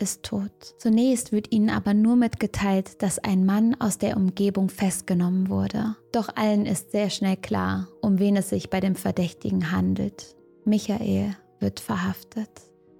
ist 0.00 0.22
tot. 0.22 0.50
Zunächst 0.78 1.32
wird 1.32 1.52
ihnen 1.52 1.70
aber 1.70 1.94
nur 1.94 2.16
mitgeteilt, 2.16 3.02
dass 3.02 3.18
ein 3.18 3.44
Mann 3.44 3.76
aus 3.78 3.98
der 3.98 4.16
Umgebung 4.16 4.68
festgenommen 4.68 5.48
wurde. 5.48 5.96
Doch 6.12 6.28
allen 6.36 6.66
ist 6.66 6.92
sehr 6.92 7.10
schnell 7.10 7.36
klar, 7.36 7.88
um 8.00 8.18
wen 8.18 8.36
es 8.36 8.50
sich 8.50 8.70
bei 8.70 8.80
dem 8.80 8.94
Verdächtigen 8.94 9.72
handelt. 9.72 10.36
Michael 10.64 11.36
wird 11.60 11.80
verhaftet. 11.80 12.50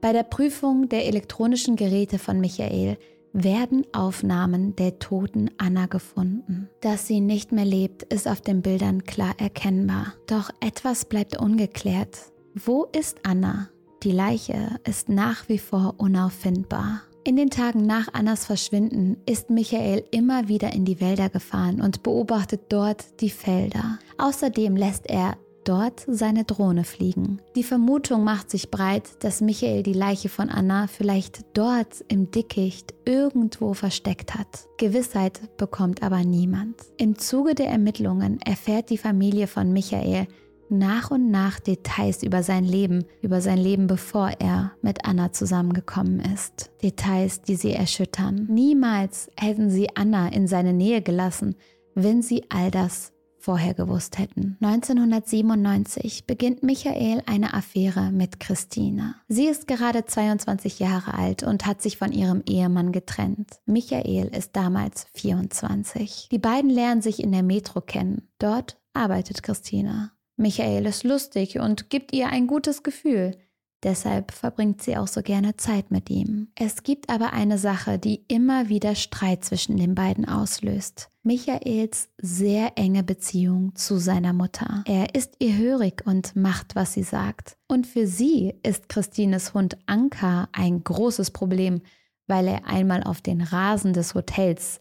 Bei 0.01 0.13
der 0.13 0.23
Prüfung 0.23 0.89
der 0.89 1.07
elektronischen 1.07 1.77
Geräte 1.77 2.19
von 2.19 2.41
Michael 2.41 2.99
werden 3.33 3.85
Aufnahmen 3.93 4.77
der 4.77 4.99
toten 4.99 5.51
Anna 5.59 5.87
gefunden. 5.87 6.69
Dass 6.81 7.07
sie 7.07 7.21
nicht 7.21 7.53
mehr 7.53 7.65
lebt, 7.65 8.03
ist 8.05 8.29
auf 8.29 8.41
den 8.41 8.63
Bildern 8.63 9.05
klar 9.05 9.35
erkennbar. 9.39 10.15
Doch 10.27 10.51
etwas 10.61 11.05
bleibt 11.05 11.39
ungeklärt. 11.39 12.33
Wo 12.55 12.85
ist 12.85 13.19
Anna? 13.25 13.69
Die 14.07 14.13
Leiche 14.13 14.79
ist 14.85 15.09
nach 15.09 15.49
wie 15.49 15.59
vor 15.59 15.95
unauffindbar. 15.97 17.03
In 17.25 17.35
den 17.35 17.51
Tagen 17.51 17.87
nach 17.87 18.07
Annas 18.15 18.45
Verschwinden 18.45 19.17
ist 19.27 19.51
Michael 19.51 20.05
immer 20.13 20.47
wieder 20.47 20.73
in 20.73 20.85
die 20.85 21.01
Wälder 21.01 21.29
gefahren 21.29 21.81
und 21.81 22.05
beobachtet 22.05 22.61
dort 22.69 23.21
die 23.21 23.31
Felder. 23.31 23.99
Außerdem 24.17 24.77
lässt 24.77 25.11
er 25.11 25.37
dort 25.65 26.05
seine 26.07 26.45
Drohne 26.45 26.85
fliegen. 26.85 27.43
Die 27.57 27.65
Vermutung 27.65 28.23
macht 28.23 28.49
sich 28.49 28.71
breit, 28.71 29.25
dass 29.25 29.41
Michael 29.41 29.83
die 29.83 29.93
Leiche 29.93 30.29
von 30.29 30.51
Anna 30.51 30.87
vielleicht 30.87 31.45
dort 31.55 32.05
im 32.07 32.31
Dickicht 32.31 32.95
irgendwo 33.05 33.75
versteckt 33.75 34.37
hat. 34.37 34.69
Gewissheit 34.79 35.41
bekommt 35.57 36.05
aber 36.05 36.23
niemand. 36.23 36.77
Im 36.97 37.19
Zuge 37.19 37.57
der 37.57 37.71
Ermittlungen 37.71 38.41
erfährt 38.43 38.91
die 38.91 38.99
Familie 38.99 39.49
von 39.49 39.73
Michael, 39.73 40.29
nach 40.69 41.11
und 41.11 41.31
nach 41.31 41.61
Details 41.61 42.23
über 42.23 42.43
sein 42.43 42.65
Leben, 42.65 43.05
über 43.23 43.41
sein 43.41 43.59
Leben 43.59 43.87
bevor 43.87 44.31
er 44.39 44.73
mit 44.83 45.05
Anna 45.05 45.33
zusammengekommen 45.33 46.21
ist. 46.21 46.71
Details, 46.83 47.43
die 47.43 47.57
sie 47.57 47.73
erschüttern. 47.73 48.47
Niemals 48.51 49.31
hätten 49.37 49.71
sie 49.71 49.89
Anna 49.97 50.29
in 50.29 50.47
seine 50.49 50.73
Nähe 50.73 51.03
gelassen, 51.03 51.57
wenn 51.95 52.23
sie 52.23 52.45
all 52.51 52.71
das 52.71 53.13
vorher 53.47 53.75
gewusst 53.75 54.19
hätten. 54.19 54.57
1997 54.61 56.27
beginnt 56.27 56.65
Michael 56.65 57.23
eine 57.27 57.55
Affäre 57.55 58.11
mit 58.11 58.41
Christina. 58.41 59.15
Sie 59.29 59.47
ist 59.47 59.69
gerade 59.69 60.05
22 60.05 60.81
Jahre 60.81 61.15
alt 61.15 61.45
und 61.45 61.65
hat 61.65 61.81
sich 61.81 61.97
von 61.97 62.11
ihrem 62.11 62.43
Ehemann 62.49 62.91
getrennt. 62.91 63.61
Michael 63.65 64.35
ist 64.37 64.57
damals 64.57 65.07
24. 65.15 66.29
Die 66.33 66.41
beiden 66.41 66.71
lernen 66.71 67.03
sich 67.03 67.23
in 67.23 67.31
der 67.31 67.45
Metro 67.45 67.81
kennen. 67.81 68.29
Dort 68.41 68.81
arbeitet 68.95 69.45
Christina. 69.45 70.16
Michael 70.37 70.87
ist 70.87 71.05
lustig 71.05 71.59
und 71.59 71.91
gibt 71.91 72.13
ihr 72.13 72.29
ein 72.29 72.47
gutes 72.47 72.83
Gefühl. 72.83 73.37
Deshalb 73.83 74.33
verbringt 74.33 74.83
sie 74.83 74.97
auch 74.97 75.07
so 75.07 75.23
gerne 75.23 75.57
Zeit 75.57 75.91
mit 75.91 76.11
ihm. 76.11 76.49
Es 76.55 76.83
gibt 76.83 77.11
aber 77.11 77.33
eine 77.33 77.59
Sache, 77.59 77.99
die 77.99 78.25
immer 78.27 78.69
wieder 78.69 78.95
Streit 78.95 79.45
zwischen 79.45 79.77
den 79.77 79.95
beiden 79.95 80.27
auslöst. 80.27 81.11
Michaels 81.23 82.09
sehr 82.19 82.73
enge 82.77 83.03
Beziehung 83.03 83.75
zu 83.75 83.99
seiner 83.99 84.33
Mutter. 84.33 84.83
Er 84.87 85.15
ist 85.15 85.35
ihr 85.41 85.57
hörig 85.57 86.03
und 86.07 86.35
macht, 86.35 86.75
was 86.75 86.95
sie 86.95 87.03
sagt. 87.03 87.57
Und 87.69 87.87
für 87.87 88.07
sie 88.07 88.55
ist 88.63 88.89
Christines 88.89 89.55
Hund 89.55 89.77
Anka 89.87 90.49
ein 90.53 90.83
großes 90.83 91.31
Problem, 91.31 91.83
weil 92.27 92.49
er 92.49 92.67
einmal 92.67 93.03
auf 93.03 93.21
den 93.21 93.41
Rasen 93.41 93.93
des 93.93 94.15
Hotels 94.15 94.81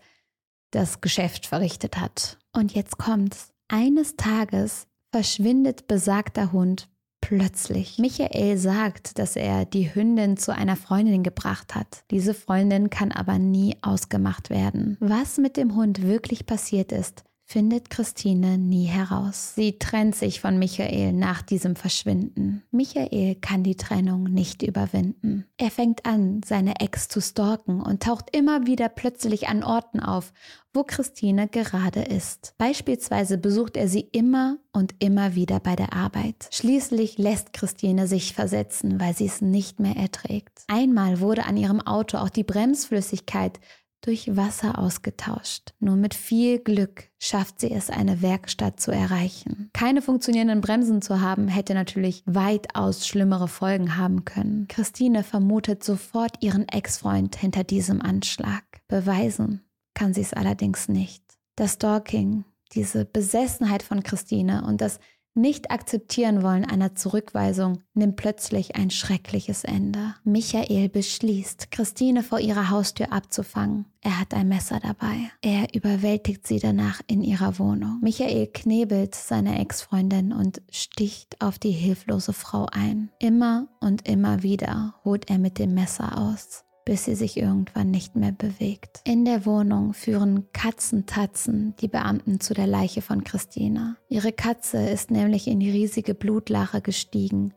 das 0.72 1.02
Geschäft 1.02 1.46
verrichtet 1.46 1.98
hat. 1.98 2.38
Und 2.54 2.74
jetzt 2.74 2.98
kommt's. 2.98 3.52
Eines 3.68 4.16
Tages 4.16 4.88
verschwindet 5.16 5.88
besagter 5.88 6.52
Hund 6.52 6.90
plötzlich. 7.22 7.98
Michael 8.00 8.58
sagt, 8.58 9.18
dass 9.18 9.38
er 9.38 9.64
die 9.64 9.96
Hündin 9.96 10.36
zu 10.36 10.54
einer 10.54 10.76
Freundin 10.76 11.24
gebracht 11.24 11.74
hat. 11.74 12.04
Diese 12.12 12.34
Freundin 12.34 12.90
kann 12.90 13.14
aber 13.14 13.40
nie 13.40 13.78
ausgemacht 13.82 14.50
werden. 14.50 14.98
Was 15.00 15.38
mit 15.38 15.56
dem 15.56 15.74
Hund 15.76 16.02
wirklich 16.02 16.46
passiert 16.46 16.92
ist, 16.92 17.24
findet 17.46 17.92
Christine 17.92 18.58
nie 18.58 18.86
heraus. 18.86 19.54
Sie 19.56 19.78
trennt 19.78 20.16
sich 20.16 20.42
von 20.42 20.58
Michael 20.58 21.14
nach 21.14 21.44
diesem 21.44 21.76
Verschwinden. 21.76 22.64
Michael 22.72 23.36
kann 23.36 23.64
die 23.64 23.78
Trennung 23.78 24.24
nicht 24.24 24.64
überwinden. 24.64 25.46
Er 25.58 25.70
fängt 25.70 26.06
an, 26.06 26.42
seine 26.44 26.80
Ex 26.80 27.08
zu 27.08 27.22
stalken 27.22 27.82
und 27.82 28.04
taucht 28.04 28.36
immer 28.36 28.66
wieder 28.66 28.90
plötzlich 28.90 29.48
an 29.48 29.64
Orten 29.64 30.00
auf, 30.00 30.34
wo 30.74 30.84
Christine 30.84 31.48
gerade 31.48 32.02
ist. 32.02 32.56
Beispielsweise 32.58 33.38
besucht 33.38 33.78
er 33.78 33.88
sie 33.88 34.02
immer 34.12 34.58
und 34.74 34.96
immer 35.00 35.36
wieder 35.36 35.60
bei 35.60 35.76
der 35.76 35.94
Arbeit. 35.94 36.50
Schließlich 36.52 37.18
lässt 37.18 37.54
Christine 37.54 38.08
sich 38.08 38.34
versetzen, 38.34 39.00
weil 39.00 39.16
sie 39.16 39.28
es 39.28 39.42
nicht 39.42 39.80
mehr 39.80 39.96
erträgt. 39.96 40.64
Einmal 40.68 41.22
wurde 41.22 41.46
an 41.46 41.58
ihrem 41.58 41.80
Auto 41.80 42.18
auch 42.18 42.30
die 42.30 42.44
Bremsflüssigkeit 42.44 43.60
durch 44.06 44.36
Wasser 44.36 44.78
ausgetauscht. 44.78 45.74
Nur 45.80 45.96
mit 45.96 46.14
viel 46.14 46.60
Glück 46.60 47.10
schafft 47.18 47.60
sie 47.60 47.72
es, 47.72 47.90
eine 47.90 48.22
Werkstatt 48.22 48.80
zu 48.80 48.92
erreichen. 48.92 49.70
Keine 49.74 50.02
funktionierenden 50.02 50.62
Bremsen 50.62 51.02
zu 51.02 51.22
haben, 51.22 51.48
hätte 51.48 51.74
natürlich 51.74 52.24
weitaus 52.26 53.08
schlimmere 53.08 53.48
Folgen 53.48 53.98
haben 53.98 54.26
können. 54.26 54.68
Christine 54.68 55.24
vermutet 55.24 55.84
sofort 55.84 56.44
ihren 56.44 56.68
Ex-Freund 56.68 57.36
hinter 57.36 57.64
diesem 57.64 58.02
Anschlag. 58.02 58.64
Beweisen 58.88 59.62
kann 59.94 60.14
sie 60.14 60.22
es 60.22 60.34
allerdings 60.34 60.88
nicht. 60.88 61.24
Das 61.56 61.74
Stalking, 61.74 62.46
diese 62.74 63.06
Besessenheit 63.06 63.82
von 63.82 64.04
Christine 64.04 64.64
und 64.66 64.82
das 64.82 65.00
nicht 65.36 65.70
akzeptieren 65.70 66.42
wollen 66.44 66.66
einer 66.66 66.96
Zurückweisung 66.96 67.84
nimmt 67.94 68.16
plötzlich 68.16 68.76
ein 68.76 68.90
schreckliches 68.90 69.64
Ende. 69.64 70.16
Michael 70.24 70.90
beschließt, 70.90 71.72
Christine 71.72 72.24
vor 72.24 72.40
ihrer 72.40 72.70
Haustür 72.70 73.12
abzufangen. 73.12 73.86
Er 74.02 74.20
hat 74.20 74.34
ein 74.34 74.48
Messer 74.48 74.80
dabei. 74.80 75.30
Er 75.42 75.74
überwältigt 75.76 76.48
sie 76.48 76.60
danach 76.60 77.02
in 77.08 77.22
ihrer 77.22 77.60
Wohnung. 77.60 78.00
Michael 78.02 78.48
knebelt 78.48 79.14
seine 79.16 79.60
Ex-Freundin 79.60 80.32
und 80.32 80.62
sticht 80.72 81.42
auf 81.42 81.60
die 81.60 81.72
hilflose 81.72 82.34
Frau 82.34 82.68
ein. 82.72 83.12
Immer 83.20 83.68
und 83.82 84.08
immer 84.08 84.42
wieder 84.42 84.96
holt 85.04 85.30
er 85.30 85.38
mit 85.38 85.60
dem 85.60 85.74
Messer 85.74 86.18
aus 86.18 86.66
bis 86.86 87.06
sie 87.06 87.16
sich 87.16 87.38
irgendwann 87.38 87.90
nicht 87.90 88.16
mehr 88.16 88.32
bewegt. 88.32 89.02
In 89.04 89.26
der 89.26 89.46
Wohnung 89.46 89.94
führen 89.94 90.46
Katzentatzen 90.54 91.76
die 91.82 91.88
Beamten 91.88 92.40
zu 92.40 92.54
der 92.54 92.68
Leiche 92.68 93.02
von 93.02 93.24
Christina. 93.24 93.98
Ihre 94.08 94.32
Katze 94.32 94.78
ist 94.78 95.10
nämlich 95.10 95.48
in 95.48 95.60
die 95.60 95.72
riesige 95.72 96.14
Blutlache 96.14 96.82
gestiegen, 96.82 97.54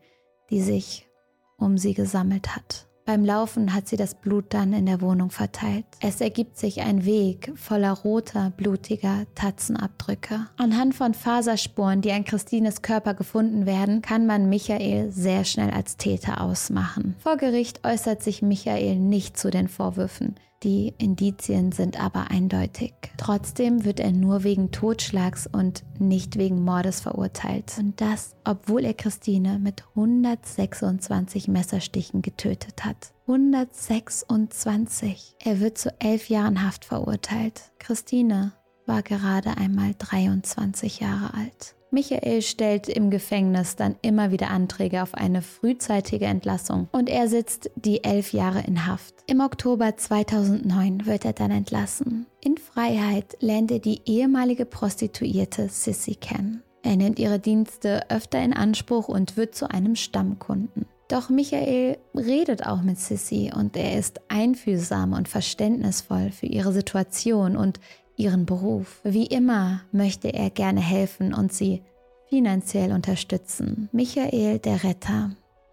die 0.49 0.61
sich 0.61 1.07
um 1.57 1.77
sie 1.77 1.93
gesammelt 1.93 2.55
hat. 2.55 2.88
Beim 3.09 3.25
Laufen 3.25 3.73
hat 3.73 3.87
sie 3.87 3.97
das 3.97 4.13
Blut 4.13 4.53
dann 4.53 4.71
in 4.71 4.85
der 4.85 5.01
Wohnung 5.01 5.31
verteilt. 5.31 5.83
Es 5.99 6.21
ergibt 6.21 6.59
sich 6.59 6.81
ein 6.81 7.05
Weg 7.05 7.51
voller 7.55 7.91
roter, 7.91 8.53
blutiger 8.55 9.25
Tatzenabdrücke. 9.33 10.45
Anhand 10.57 10.93
von 10.93 11.15
Faserspuren, 11.15 12.01
die 12.01 12.11
an 12.11 12.23
Christines 12.23 12.83
Körper 12.83 13.15
gefunden 13.15 13.65
werden, 13.65 14.03
kann 14.03 14.27
man 14.27 14.47
Michael 14.47 15.11
sehr 15.11 15.43
schnell 15.43 15.71
als 15.71 15.97
Täter 15.97 16.39
ausmachen. 16.41 17.15
Vor 17.17 17.37
Gericht 17.37 17.83
äußert 17.83 18.21
sich 18.21 18.43
Michael 18.43 18.97
nicht 18.97 19.37
zu 19.37 19.49
den 19.49 19.69
Vorwürfen. 19.69 20.35
Die 20.63 20.93
Indizien 20.97 21.71
sind 21.71 22.03
aber 22.03 22.31
eindeutig. 22.31 22.93
Trotzdem 23.15 23.85
wird 23.85 24.01
er 24.01 24.11
nur 24.11 24.43
wegen 24.43 24.71
Totschlags 24.71 25.47
und 25.47 25.85
nicht 25.99 26.37
wegen 26.37 26.65
Mordes 26.65 26.99
verurteilt. 26.99 27.77
Und 27.79 28.01
das, 28.01 28.35
obwohl 28.43 28.83
er 28.83 28.93
Christine 28.93 29.57
mit 29.57 29.85
126 29.95 31.47
Messerstichen 31.47 32.21
getötet 32.21 32.83
hat. 32.83 33.13
126. 33.27 35.37
Er 35.39 35.61
wird 35.61 35.77
zu 35.77 35.93
elf 35.99 36.27
Jahren 36.27 36.65
Haft 36.65 36.83
verurteilt. 36.83 37.71
Christine 37.79 38.51
war 38.85 39.01
gerade 39.01 39.55
einmal 39.55 39.93
23 39.97 40.99
Jahre 40.99 41.35
alt. 41.35 41.77
Michael 41.91 42.41
stellt 42.43 42.87
im 42.87 43.09
Gefängnis 43.09 43.75
dann 43.75 43.95
immer 44.01 44.31
wieder 44.31 44.51
Anträge 44.51 45.01
auf 45.01 45.15
eine 45.15 45.41
frühzeitige 45.41 46.25
Entlassung 46.25 46.87
und 46.91 47.09
er 47.09 47.27
sitzt 47.27 47.71
die 47.75 48.03
elf 48.03 48.31
Jahre 48.31 48.61
in 48.61 48.85
Haft. 48.85 49.15
Im 49.25 49.39
Oktober 49.39 49.97
2009 49.97 51.05
wird 51.05 51.25
er 51.25 51.33
dann 51.33 51.51
entlassen. 51.51 52.27
In 52.41 52.57
Freiheit 52.57 53.37
lernt 53.39 53.71
er 53.71 53.79
die 53.79 54.01
ehemalige 54.05 54.65
Prostituierte 54.65 55.67
Sissy 55.69 56.15
kennen. 56.15 56.63
Er 56.83 56.95
nimmt 56.95 57.19
ihre 57.19 57.39
Dienste 57.39 58.09
öfter 58.09 58.41
in 58.41 58.53
Anspruch 58.53 59.07
und 59.07 59.35
wird 59.35 59.55
zu 59.55 59.69
einem 59.69 59.95
Stammkunden. 59.95 60.85
Doch 61.09 61.29
Michael 61.29 61.97
redet 62.15 62.67
auch 62.67 62.83
mit 62.83 62.99
Sissy 62.99 63.51
und 63.53 63.75
er 63.75 63.97
ist 63.97 64.21
einfühlsam 64.27 65.13
und 65.13 65.27
verständnisvoll 65.27 66.31
für 66.31 66.45
ihre 66.45 66.71
Situation 66.71 67.57
und 67.57 67.79
ihren 68.19 68.45
Beruf. 68.45 68.99
Wie 69.03 69.25
immer 69.25 69.81
möchte 69.91 70.33
er 70.33 70.49
gerne 70.49 70.81
helfen 70.81 71.33
und 71.33 71.53
sie 71.53 71.81
finanziell 72.29 72.91
unterstützen. 72.91 73.89
Michael, 73.91 74.59
der 74.59 74.83
Retter. 74.83 75.31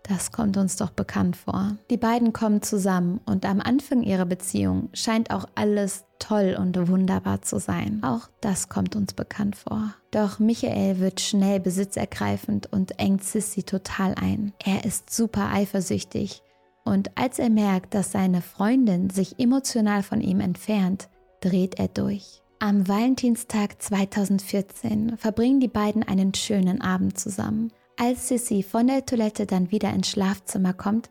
Das 0.09 0.31
kommt 0.31 0.57
uns 0.57 0.77
doch 0.77 0.91
bekannt 0.91 1.37
vor. 1.37 1.77
Die 1.91 1.97
beiden 1.97 2.33
kommen 2.33 2.63
zusammen 2.63 3.21
und 3.27 3.45
am 3.45 3.61
Anfang 3.61 4.05
ihrer 4.05 4.25
Beziehung 4.25 4.89
scheint 4.93 5.33
auch 5.33 5.47
alles 5.57 6.05
toll 6.21 6.57
und 6.59 6.77
wunderbar 6.89 7.43
zu 7.43 7.59
sein. 7.59 8.01
Auch 8.05 8.29
das 8.41 8.69
kommt 8.69 8.95
uns 8.95 9.15
bekannt 9.15 9.57
vor. 9.57 9.95
Doch 10.13 10.39
Michael 10.39 11.01
wird 11.01 11.21
schnell 11.21 11.59
besitzergreifend 11.59 12.73
und 12.73 13.01
engt 13.01 13.25
Sissy 13.25 13.65
total 13.65 14.15
ein. 14.15 14.53
Er 14.65 14.85
ist 14.85 15.13
super 15.13 15.51
eifersüchtig 15.53 16.43
und 16.85 17.19
als 17.19 17.41
er 17.41 17.51
merkt, 17.51 17.95
dass 17.95 18.13
seine 18.13 18.43
Freundin 18.43 19.11
sich 19.11 19.41
emotional 19.41 20.05
von 20.05 20.21
ihm 20.21 20.39
entfernt, 20.39 21.09
dreht 21.47 21.79
er 21.79 21.89
durch. 21.89 22.43
Am 22.59 22.89
Valentinstag 22.89 23.81
2014 23.81 25.17
verbringen 25.17 25.61
die 25.61 25.69
beiden 25.69 26.03
einen 26.03 26.35
schönen 26.35 26.81
Abend 26.81 27.19
zusammen. 27.19 27.73
Als 27.97 28.29
Sissy 28.29 28.63
von 28.63 28.89
der 28.89 29.07
Toilette 29.07 29.47
dann 29.47 29.71
wieder 29.71 29.91
ins 29.91 30.09
Schlafzimmer 30.09 30.73
kommt, 30.73 31.09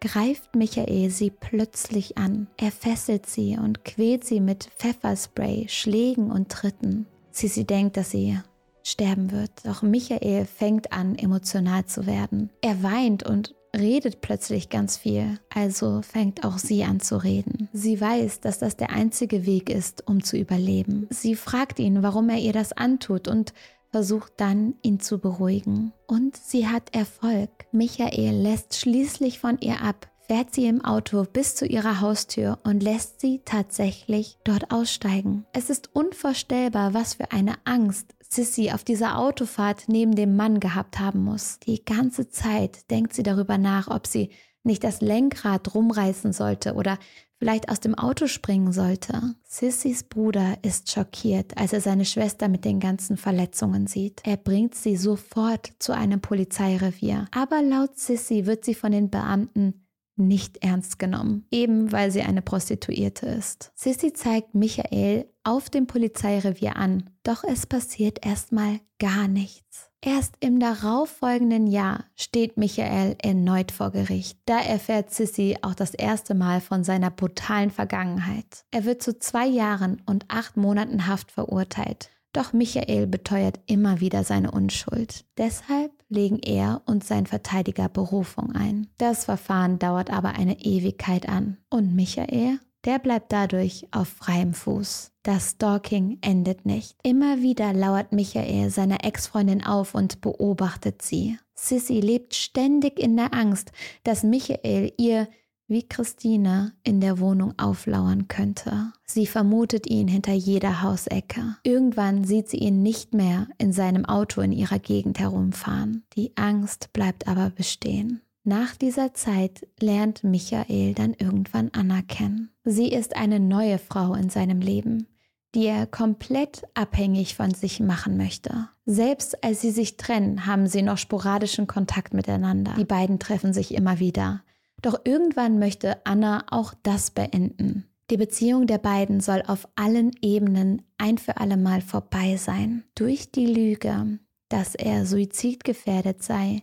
greift 0.00 0.54
Michael 0.54 1.10
sie 1.10 1.30
plötzlich 1.30 2.18
an. 2.18 2.48
Er 2.56 2.70
fesselt 2.70 3.26
sie 3.26 3.56
und 3.56 3.84
quält 3.84 4.24
sie 4.24 4.40
mit 4.40 4.64
Pfefferspray, 4.76 5.66
Schlägen 5.68 6.30
und 6.30 6.50
Tritten. 6.50 7.06
Sissy 7.30 7.64
denkt, 7.64 7.96
dass 7.96 8.10
sie 8.10 8.38
sterben 8.82 9.30
wird. 9.30 9.50
Doch 9.64 9.82
Michael 9.82 10.44
fängt 10.44 10.92
an, 10.92 11.16
emotional 11.16 11.86
zu 11.86 12.06
werden. 12.06 12.50
Er 12.60 12.82
weint 12.82 13.22
und 13.22 13.54
redet 13.78 14.20
plötzlich 14.20 14.68
ganz 14.68 14.96
viel, 14.96 15.38
also 15.54 16.02
fängt 16.02 16.44
auch 16.44 16.58
sie 16.58 16.84
an 16.84 17.00
zu 17.00 17.22
reden. 17.22 17.68
Sie 17.72 18.00
weiß, 18.00 18.40
dass 18.40 18.58
das 18.58 18.76
der 18.76 18.90
einzige 18.90 19.46
Weg 19.46 19.70
ist, 19.70 20.06
um 20.06 20.22
zu 20.22 20.36
überleben. 20.36 21.06
Sie 21.10 21.34
fragt 21.34 21.78
ihn, 21.78 22.02
warum 22.02 22.28
er 22.28 22.38
ihr 22.38 22.52
das 22.52 22.72
antut 22.72 23.28
und 23.28 23.52
versucht 23.90 24.32
dann, 24.36 24.74
ihn 24.82 25.00
zu 25.00 25.18
beruhigen. 25.18 25.92
Und 26.06 26.36
sie 26.36 26.68
hat 26.68 26.94
Erfolg. 26.94 27.50
Michael 27.72 28.34
lässt 28.34 28.76
schließlich 28.76 29.38
von 29.38 29.58
ihr 29.60 29.82
ab, 29.82 30.08
fährt 30.28 30.54
sie 30.54 30.66
im 30.66 30.84
Auto 30.84 31.24
bis 31.24 31.54
zu 31.56 31.66
ihrer 31.66 32.00
Haustür 32.00 32.58
und 32.62 32.82
lässt 32.82 33.20
sie 33.20 33.40
tatsächlich 33.44 34.36
dort 34.44 34.70
aussteigen. 34.70 35.46
Es 35.54 35.70
ist 35.70 35.94
unvorstellbar, 35.94 36.92
was 36.92 37.14
für 37.14 37.32
eine 37.32 37.54
Angst 37.64 38.14
Sissy 38.30 38.70
auf 38.72 38.84
dieser 38.84 39.18
Autofahrt 39.18 39.84
neben 39.86 40.14
dem 40.14 40.36
Mann 40.36 40.60
gehabt 40.60 40.98
haben 40.98 41.24
muss. 41.24 41.58
Die 41.60 41.82
ganze 41.82 42.28
Zeit 42.28 42.90
denkt 42.90 43.14
sie 43.14 43.22
darüber 43.22 43.56
nach, 43.56 43.88
ob 43.88 44.06
sie 44.06 44.28
nicht 44.64 44.84
das 44.84 45.00
Lenkrad 45.00 45.74
rumreißen 45.74 46.34
sollte 46.34 46.74
oder 46.74 46.98
vielleicht 47.38 47.70
aus 47.70 47.80
dem 47.80 47.94
Auto 47.94 48.26
springen 48.26 48.72
sollte. 48.72 49.34
Sissys 49.44 50.02
Bruder 50.02 50.58
ist 50.60 50.90
schockiert, 50.90 51.56
als 51.56 51.72
er 51.72 51.80
seine 51.80 52.04
Schwester 52.04 52.48
mit 52.48 52.66
den 52.66 52.80
ganzen 52.80 53.16
Verletzungen 53.16 53.86
sieht. 53.86 54.20
Er 54.24 54.36
bringt 54.36 54.74
sie 54.74 54.98
sofort 54.98 55.72
zu 55.78 55.92
einem 55.92 56.20
Polizeirevier. 56.20 57.28
Aber 57.30 57.62
laut 57.62 57.96
Sissy 57.96 58.44
wird 58.44 58.66
sie 58.66 58.74
von 58.74 58.92
den 58.92 59.08
Beamten 59.08 59.87
nicht 60.18 60.58
ernst 60.58 60.98
genommen, 60.98 61.46
eben 61.50 61.92
weil 61.92 62.10
sie 62.10 62.22
eine 62.22 62.42
Prostituierte 62.42 63.26
ist. 63.26 63.72
Sissy 63.74 64.12
zeigt 64.12 64.54
Michael 64.54 65.26
auf 65.44 65.70
dem 65.70 65.86
Polizeirevier 65.86 66.76
an, 66.76 67.10
doch 67.22 67.44
es 67.44 67.66
passiert 67.66 68.24
erstmal 68.24 68.80
gar 68.98 69.28
nichts. 69.28 69.88
Erst 70.00 70.36
im 70.38 70.60
darauffolgenden 70.60 71.66
Jahr 71.66 72.04
steht 72.14 72.56
Michael 72.56 73.16
erneut 73.20 73.72
vor 73.72 73.90
Gericht. 73.90 74.38
Da 74.46 74.60
erfährt 74.60 75.10
Sissy 75.12 75.56
auch 75.62 75.74
das 75.74 75.92
erste 75.92 76.34
Mal 76.34 76.60
von 76.60 76.84
seiner 76.84 77.10
brutalen 77.10 77.70
Vergangenheit. 77.70 78.64
Er 78.70 78.84
wird 78.84 79.02
zu 79.02 79.18
zwei 79.18 79.46
Jahren 79.46 80.00
und 80.06 80.26
acht 80.28 80.56
Monaten 80.56 81.08
Haft 81.08 81.32
verurteilt. 81.32 82.10
Doch 82.32 82.52
Michael 82.52 83.06
beteuert 83.06 83.60
immer 83.66 84.00
wieder 84.00 84.24
seine 84.24 84.50
Unschuld. 84.50 85.24
Deshalb 85.36 85.92
legen 86.08 86.38
er 86.38 86.82
und 86.86 87.04
sein 87.04 87.26
Verteidiger 87.26 87.88
Berufung 87.88 88.52
ein. 88.52 88.88
Das 88.98 89.24
Verfahren 89.24 89.78
dauert 89.78 90.10
aber 90.10 90.30
eine 90.30 90.60
Ewigkeit 90.60 91.28
an. 91.28 91.56
Und 91.70 91.94
Michael, 91.94 92.60
der 92.84 92.98
bleibt 92.98 93.32
dadurch 93.32 93.86
auf 93.90 94.08
freiem 94.08 94.54
Fuß. 94.54 95.12
Das 95.22 95.50
Stalking 95.50 96.18
endet 96.20 96.64
nicht. 96.64 96.96
Immer 97.02 97.38
wieder 97.38 97.72
lauert 97.72 98.12
Michael 98.12 98.70
seiner 98.70 99.04
Ex-Freundin 99.04 99.64
auf 99.64 99.94
und 99.94 100.20
beobachtet 100.20 101.02
sie. 101.02 101.38
Sissy 101.54 102.00
lebt 102.00 102.34
ständig 102.34 103.00
in 103.00 103.16
der 103.16 103.34
Angst, 103.34 103.72
dass 104.04 104.22
Michael 104.22 104.92
ihr 104.96 105.28
wie 105.68 105.86
Christine 105.86 106.72
in 106.82 107.00
der 107.00 107.20
Wohnung 107.20 107.54
auflauern 107.58 108.26
könnte. 108.26 108.92
Sie 109.04 109.26
vermutet 109.26 109.86
ihn 109.86 110.08
hinter 110.08 110.32
jeder 110.32 110.82
Hausecke. 110.82 111.56
Irgendwann 111.62 112.24
sieht 112.24 112.48
sie 112.48 112.56
ihn 112.56 112.82
nicht 112.82 113.14
mehr 113.14 113.46
in 113.58 113.72
seinem 113.72 114.06
Auto 114.06 114.40
in 114.40 114.52
ihrer 114.52 114.78
Gegend 114.78 115.20
herumfahren. 115.20 116.04
Die 116.16 116.32
Angst 116.36 116.92
bleibt 116.92 117.28
aber 117.28 117.50
bestehen. 117.50 118.22
Nach 118.44 118.76
dieser 118.76 119.12
Zeit 119.12 119.68
lernt 119.78 120.24
Michael 120.24 120.94
dann 120.94 121.12
irgendwann 121.12 121.70
Anna 121.74 122.00
kennen. 122.00 122.48
Sie 122.64 122.90
ist 122.90 123.14
eine 123.14 123.40
neue 123.40 123.78
Frau 123.78 124.14
in 124.14 124.30
seinem 124.30 124.60
Leben, 124.60 125.06
die 125.54 125.66
er 125.66 125.86
komplett 125.86 126.62
abhängig 126.72 127.34
von 127.34 127.52
sich 127.52 127.78
machen 127.78 128.16
möchte. 128.16 128.70
Selbst 128.86 129.44
als 129.44 129.60
sie 129.60 129.70
sich 129.70 129.98
trennen, 129.98 130.46
haben 130.46 130.66
sie 130.66 130.80
noch 130.80 130.96
sporadischen 130.96 131.66
Kontakt 131.66 132.14
miteinander. 132.14 132.72
Die 132.78 132.86
beiden 132.86 133.18
treffen 133.18 133.52
sich 133.52 133.74
immer 133.74 133.98
wieder. 133.98 134.42
Doch 134.82 135.00
irgendwann 135.04 135.58
möchte 135.58 136.04
Anna 136.06 136.44
auch 136.50 136.74
das 136.82 137.10
beenden. 137.10 137.84
Die 138.10 138.16
Beziehung 138.16 138.66
der 138.66 138.78
beiden 138.78 139.20
soll 139.20 139.42
auf 139.46 139.68
allen 139.76 140.12
Ebenen 140.22 140.82
ein 140.96 141.18
für 141.18 141.36
alle 141.36 141.56
Mal 141.56 141.82
vorbei 141.82 142.36
sein. 142.36 142.84
Durch 142.94 143.30
die 143.32 143.46
Lüge, 143.46 144.18
dass 144.48 144.74
er 144.74 145.04
suizidgefährdet 145.04 146.22
sei, 146.22 146.62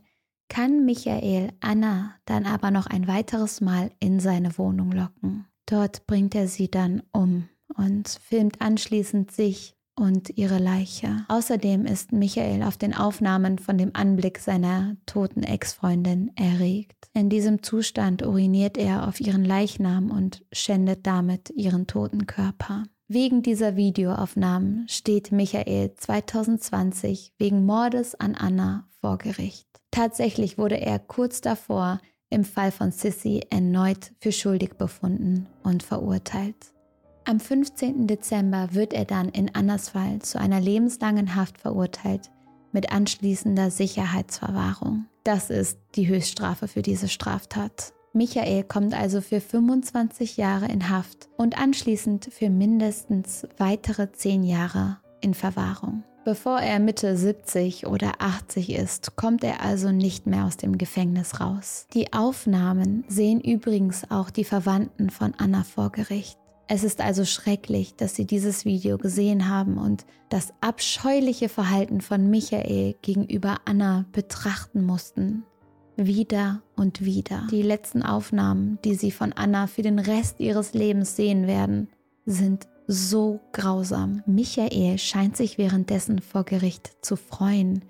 kann 0.49 0.85
Michael 0.85 1.51
Anna 1.59 2.15
dann 2.25 2.45
aber 2.45 2.71
noch 2.71 2.87
ein 2.87 3.07
weiteres 3.07 3.61
Mal 3.61 3.91
in 3.99 4.19
seine 4.19 4.57
Wohnung 4.57 4.91
locken. 4.91 5.47
Dort 5.65 6.07
bringt 6.07 6.35
er 6.35 6.47
sie 6.47 6.69
dann 6.69 7.03
um 7.11 7.49
und 7.75 8.07
filmt 8.09 8.61
anschließend 8.61 9.31
sich 9.31 9.74
und 9.95 10.37
ihre 10.37 10.57
Leiche. 10.57 11.25
Außerdem 11.27 11.85
ist 11.85 12.11
Michael 12.11 12.63
auf 12.63 12.77
den 12.77 12.93
Aufnahmen 12.93 13.59
von 13.59 13.77
dem 13.77 13.91
Anblick 13.93 14.39
seiner 14.39 14.97
toten 15.05 15.43
Ex-Freundin 15.43 16.31
erregt. 16.35 17.09
In 17.13 17.29
diesem 17.29 17.63
Zustand 17.63 18.25
uriniert 18.25 18.77
er 18.77 19.07
auf 19.07 19.19
ihren 19.19 19.45
Leichnam 19.45 20.11
und 20.11 20.43
schändet 20.51 21.07
damit 21.07 21.49
ihren 21.55 21.87
toten 21.87 22.25
Körper. 22.27 22.83
Wegen 23.07 23.43
dieser 23.43 23.75
Videoaufnahmen 23.75 24.87
steht 24.89 25.31
Michael 25.31 25.93
2020 25.95 27.33
wegen 27.37 27.65
Mordes 27.65 28.15
an 28.15 28.35
Anna 28.35 28.87
vor 28.99 29.17
Gericht. 29.17 29.67
Tatsächlich 29.91 30.57
wurde 30.57 30.81
er 30.81 30.99
kurz 30.99 31.39
davor 31.39 31.99
im 32.29 32.43
Fall 32.43 32.71
von 32.71 32.91
Sissy 32.91 33.41
erneut 33.49 34.11
für 34.19 34.31
schuldig 34.31 34.73
befunden 34.73 35.47
und 35.63 35.83
verurteilt. 35.83 36.74
Am 37.27 37.39
15. 37.39 38.05
Dezember 38.05 38.69
wird 38.73 38.93
er 38.93 39.03
dann 39.03 39.29
in 39.29 39.55
Annas 39.55 39.89
Fall 39.89 40.19
zu 40.19 40.39
einer 40.39 40.61
lebenslangen 40.61 41.35
Haft 41.35 41.57
verurteilt 41.57 42.29
mit 42.71 42.91
anschließender 42.91 43.71
Sicherheitsverwahrung. 43.71 45.07
Das 45.23 45.49
ist 45.49 45.79
die 45.95 46.07
Höchststrafe 46.07 46.67
für 46.67 46.83
diese 46.83 47.07
Straftat. 47.07 47.93
Michael 48.13 48.63
kommt 48.63 48.93
also 48.93 49.21
für 49.21 49.41
25 49.41 50.37
Jahre 50.37 50.67
in 50.67 50.89
Haft 50.89 51.29
und 51.35 51.57
anschließend 51.57 52.29
für 52.31 52.51
mindestens 52.51 53.47
weitere 53.57 54.11
10 54.11 54.43
Jahre 54.43 54.99
in 55.21 55.33
Verwahrung. 55.33 56.03
Bevor 56.25 56.59
er 56.59 56.79
Mitte 56.79 57.17
70 57.17 57.87
oder 57.87 58.13
80 58.19 58.71
ist, 58.71 59.15
kommt 59.15 59.43
er 59.43 59.61
also 59.61 59.91
nicht 59.91 60.27
mehr 60.27 60.45
aus 60.45 60.57
dem 60.57 60.77
Gefängnis 60.77 61.39
raus. 61.39 61.87
Die 61.93 62.13
Aufnahmen 62.13 63.03
sehen 63.07 63.41
übrigens 63.41 64.09
auch 64.11 64.29
die 64.29 64.43
Verwandten 64.43 65.09
von 65.09 65.33
Anna 65.37 65.63
vor 65.63 65.91
Gericht. 65.91 66.37
Es 66.67 66.83
ist 66.83 66.99
also 67.01 67.25
schrecklich, 67.25 67.95
dass 67.95 68.15
Sie 68.15 68.25
dieses 68.25 68.65
Video 68.65 68.97
gesehen 68.97 69.49
haben 69.49 69.77
und 69.77 70.05
das 70.29 70.53
abscheuliche 70.61 71.47
Verhalten 71.47 72.01
von 72.01 72.29
Michael 72.29 72.95
gegenüber 73.01 73.57
Anna 73.65 74.05
betrachten 74.11 74.83
mussten. 74.83 75.43
Wieder 75.95 76.63
und 76.75 77.05
wieder. 77.05 77.47
Die 77.51 77.61
letzten 77.61 78.01
Aufnahmen, 78.01 78.79
die 78.83 78.95
Sie 78.95 79.11
von 79.11 79.31
Anna 79.31 79.67
für 79.67 79.83
den 79.83 79.99
Rest 79.99 80.39
Ihres 80.39 80.73
Lebens 80.73 81.15
sehen 81.15 81.47
werden, 81.47 81.87
sind 82.25 82.67
so 82.87 83.39
grausam. 83.53 84.23
Michael 84.25 84.97
scheint 84.97 85.37
sich 85.37 85.57
währenddessen 85.57 86.19
vor 86.19 86.43
Gericht 86.43 86.91
zu 87.01 87.15
freuen, 87.15 87.85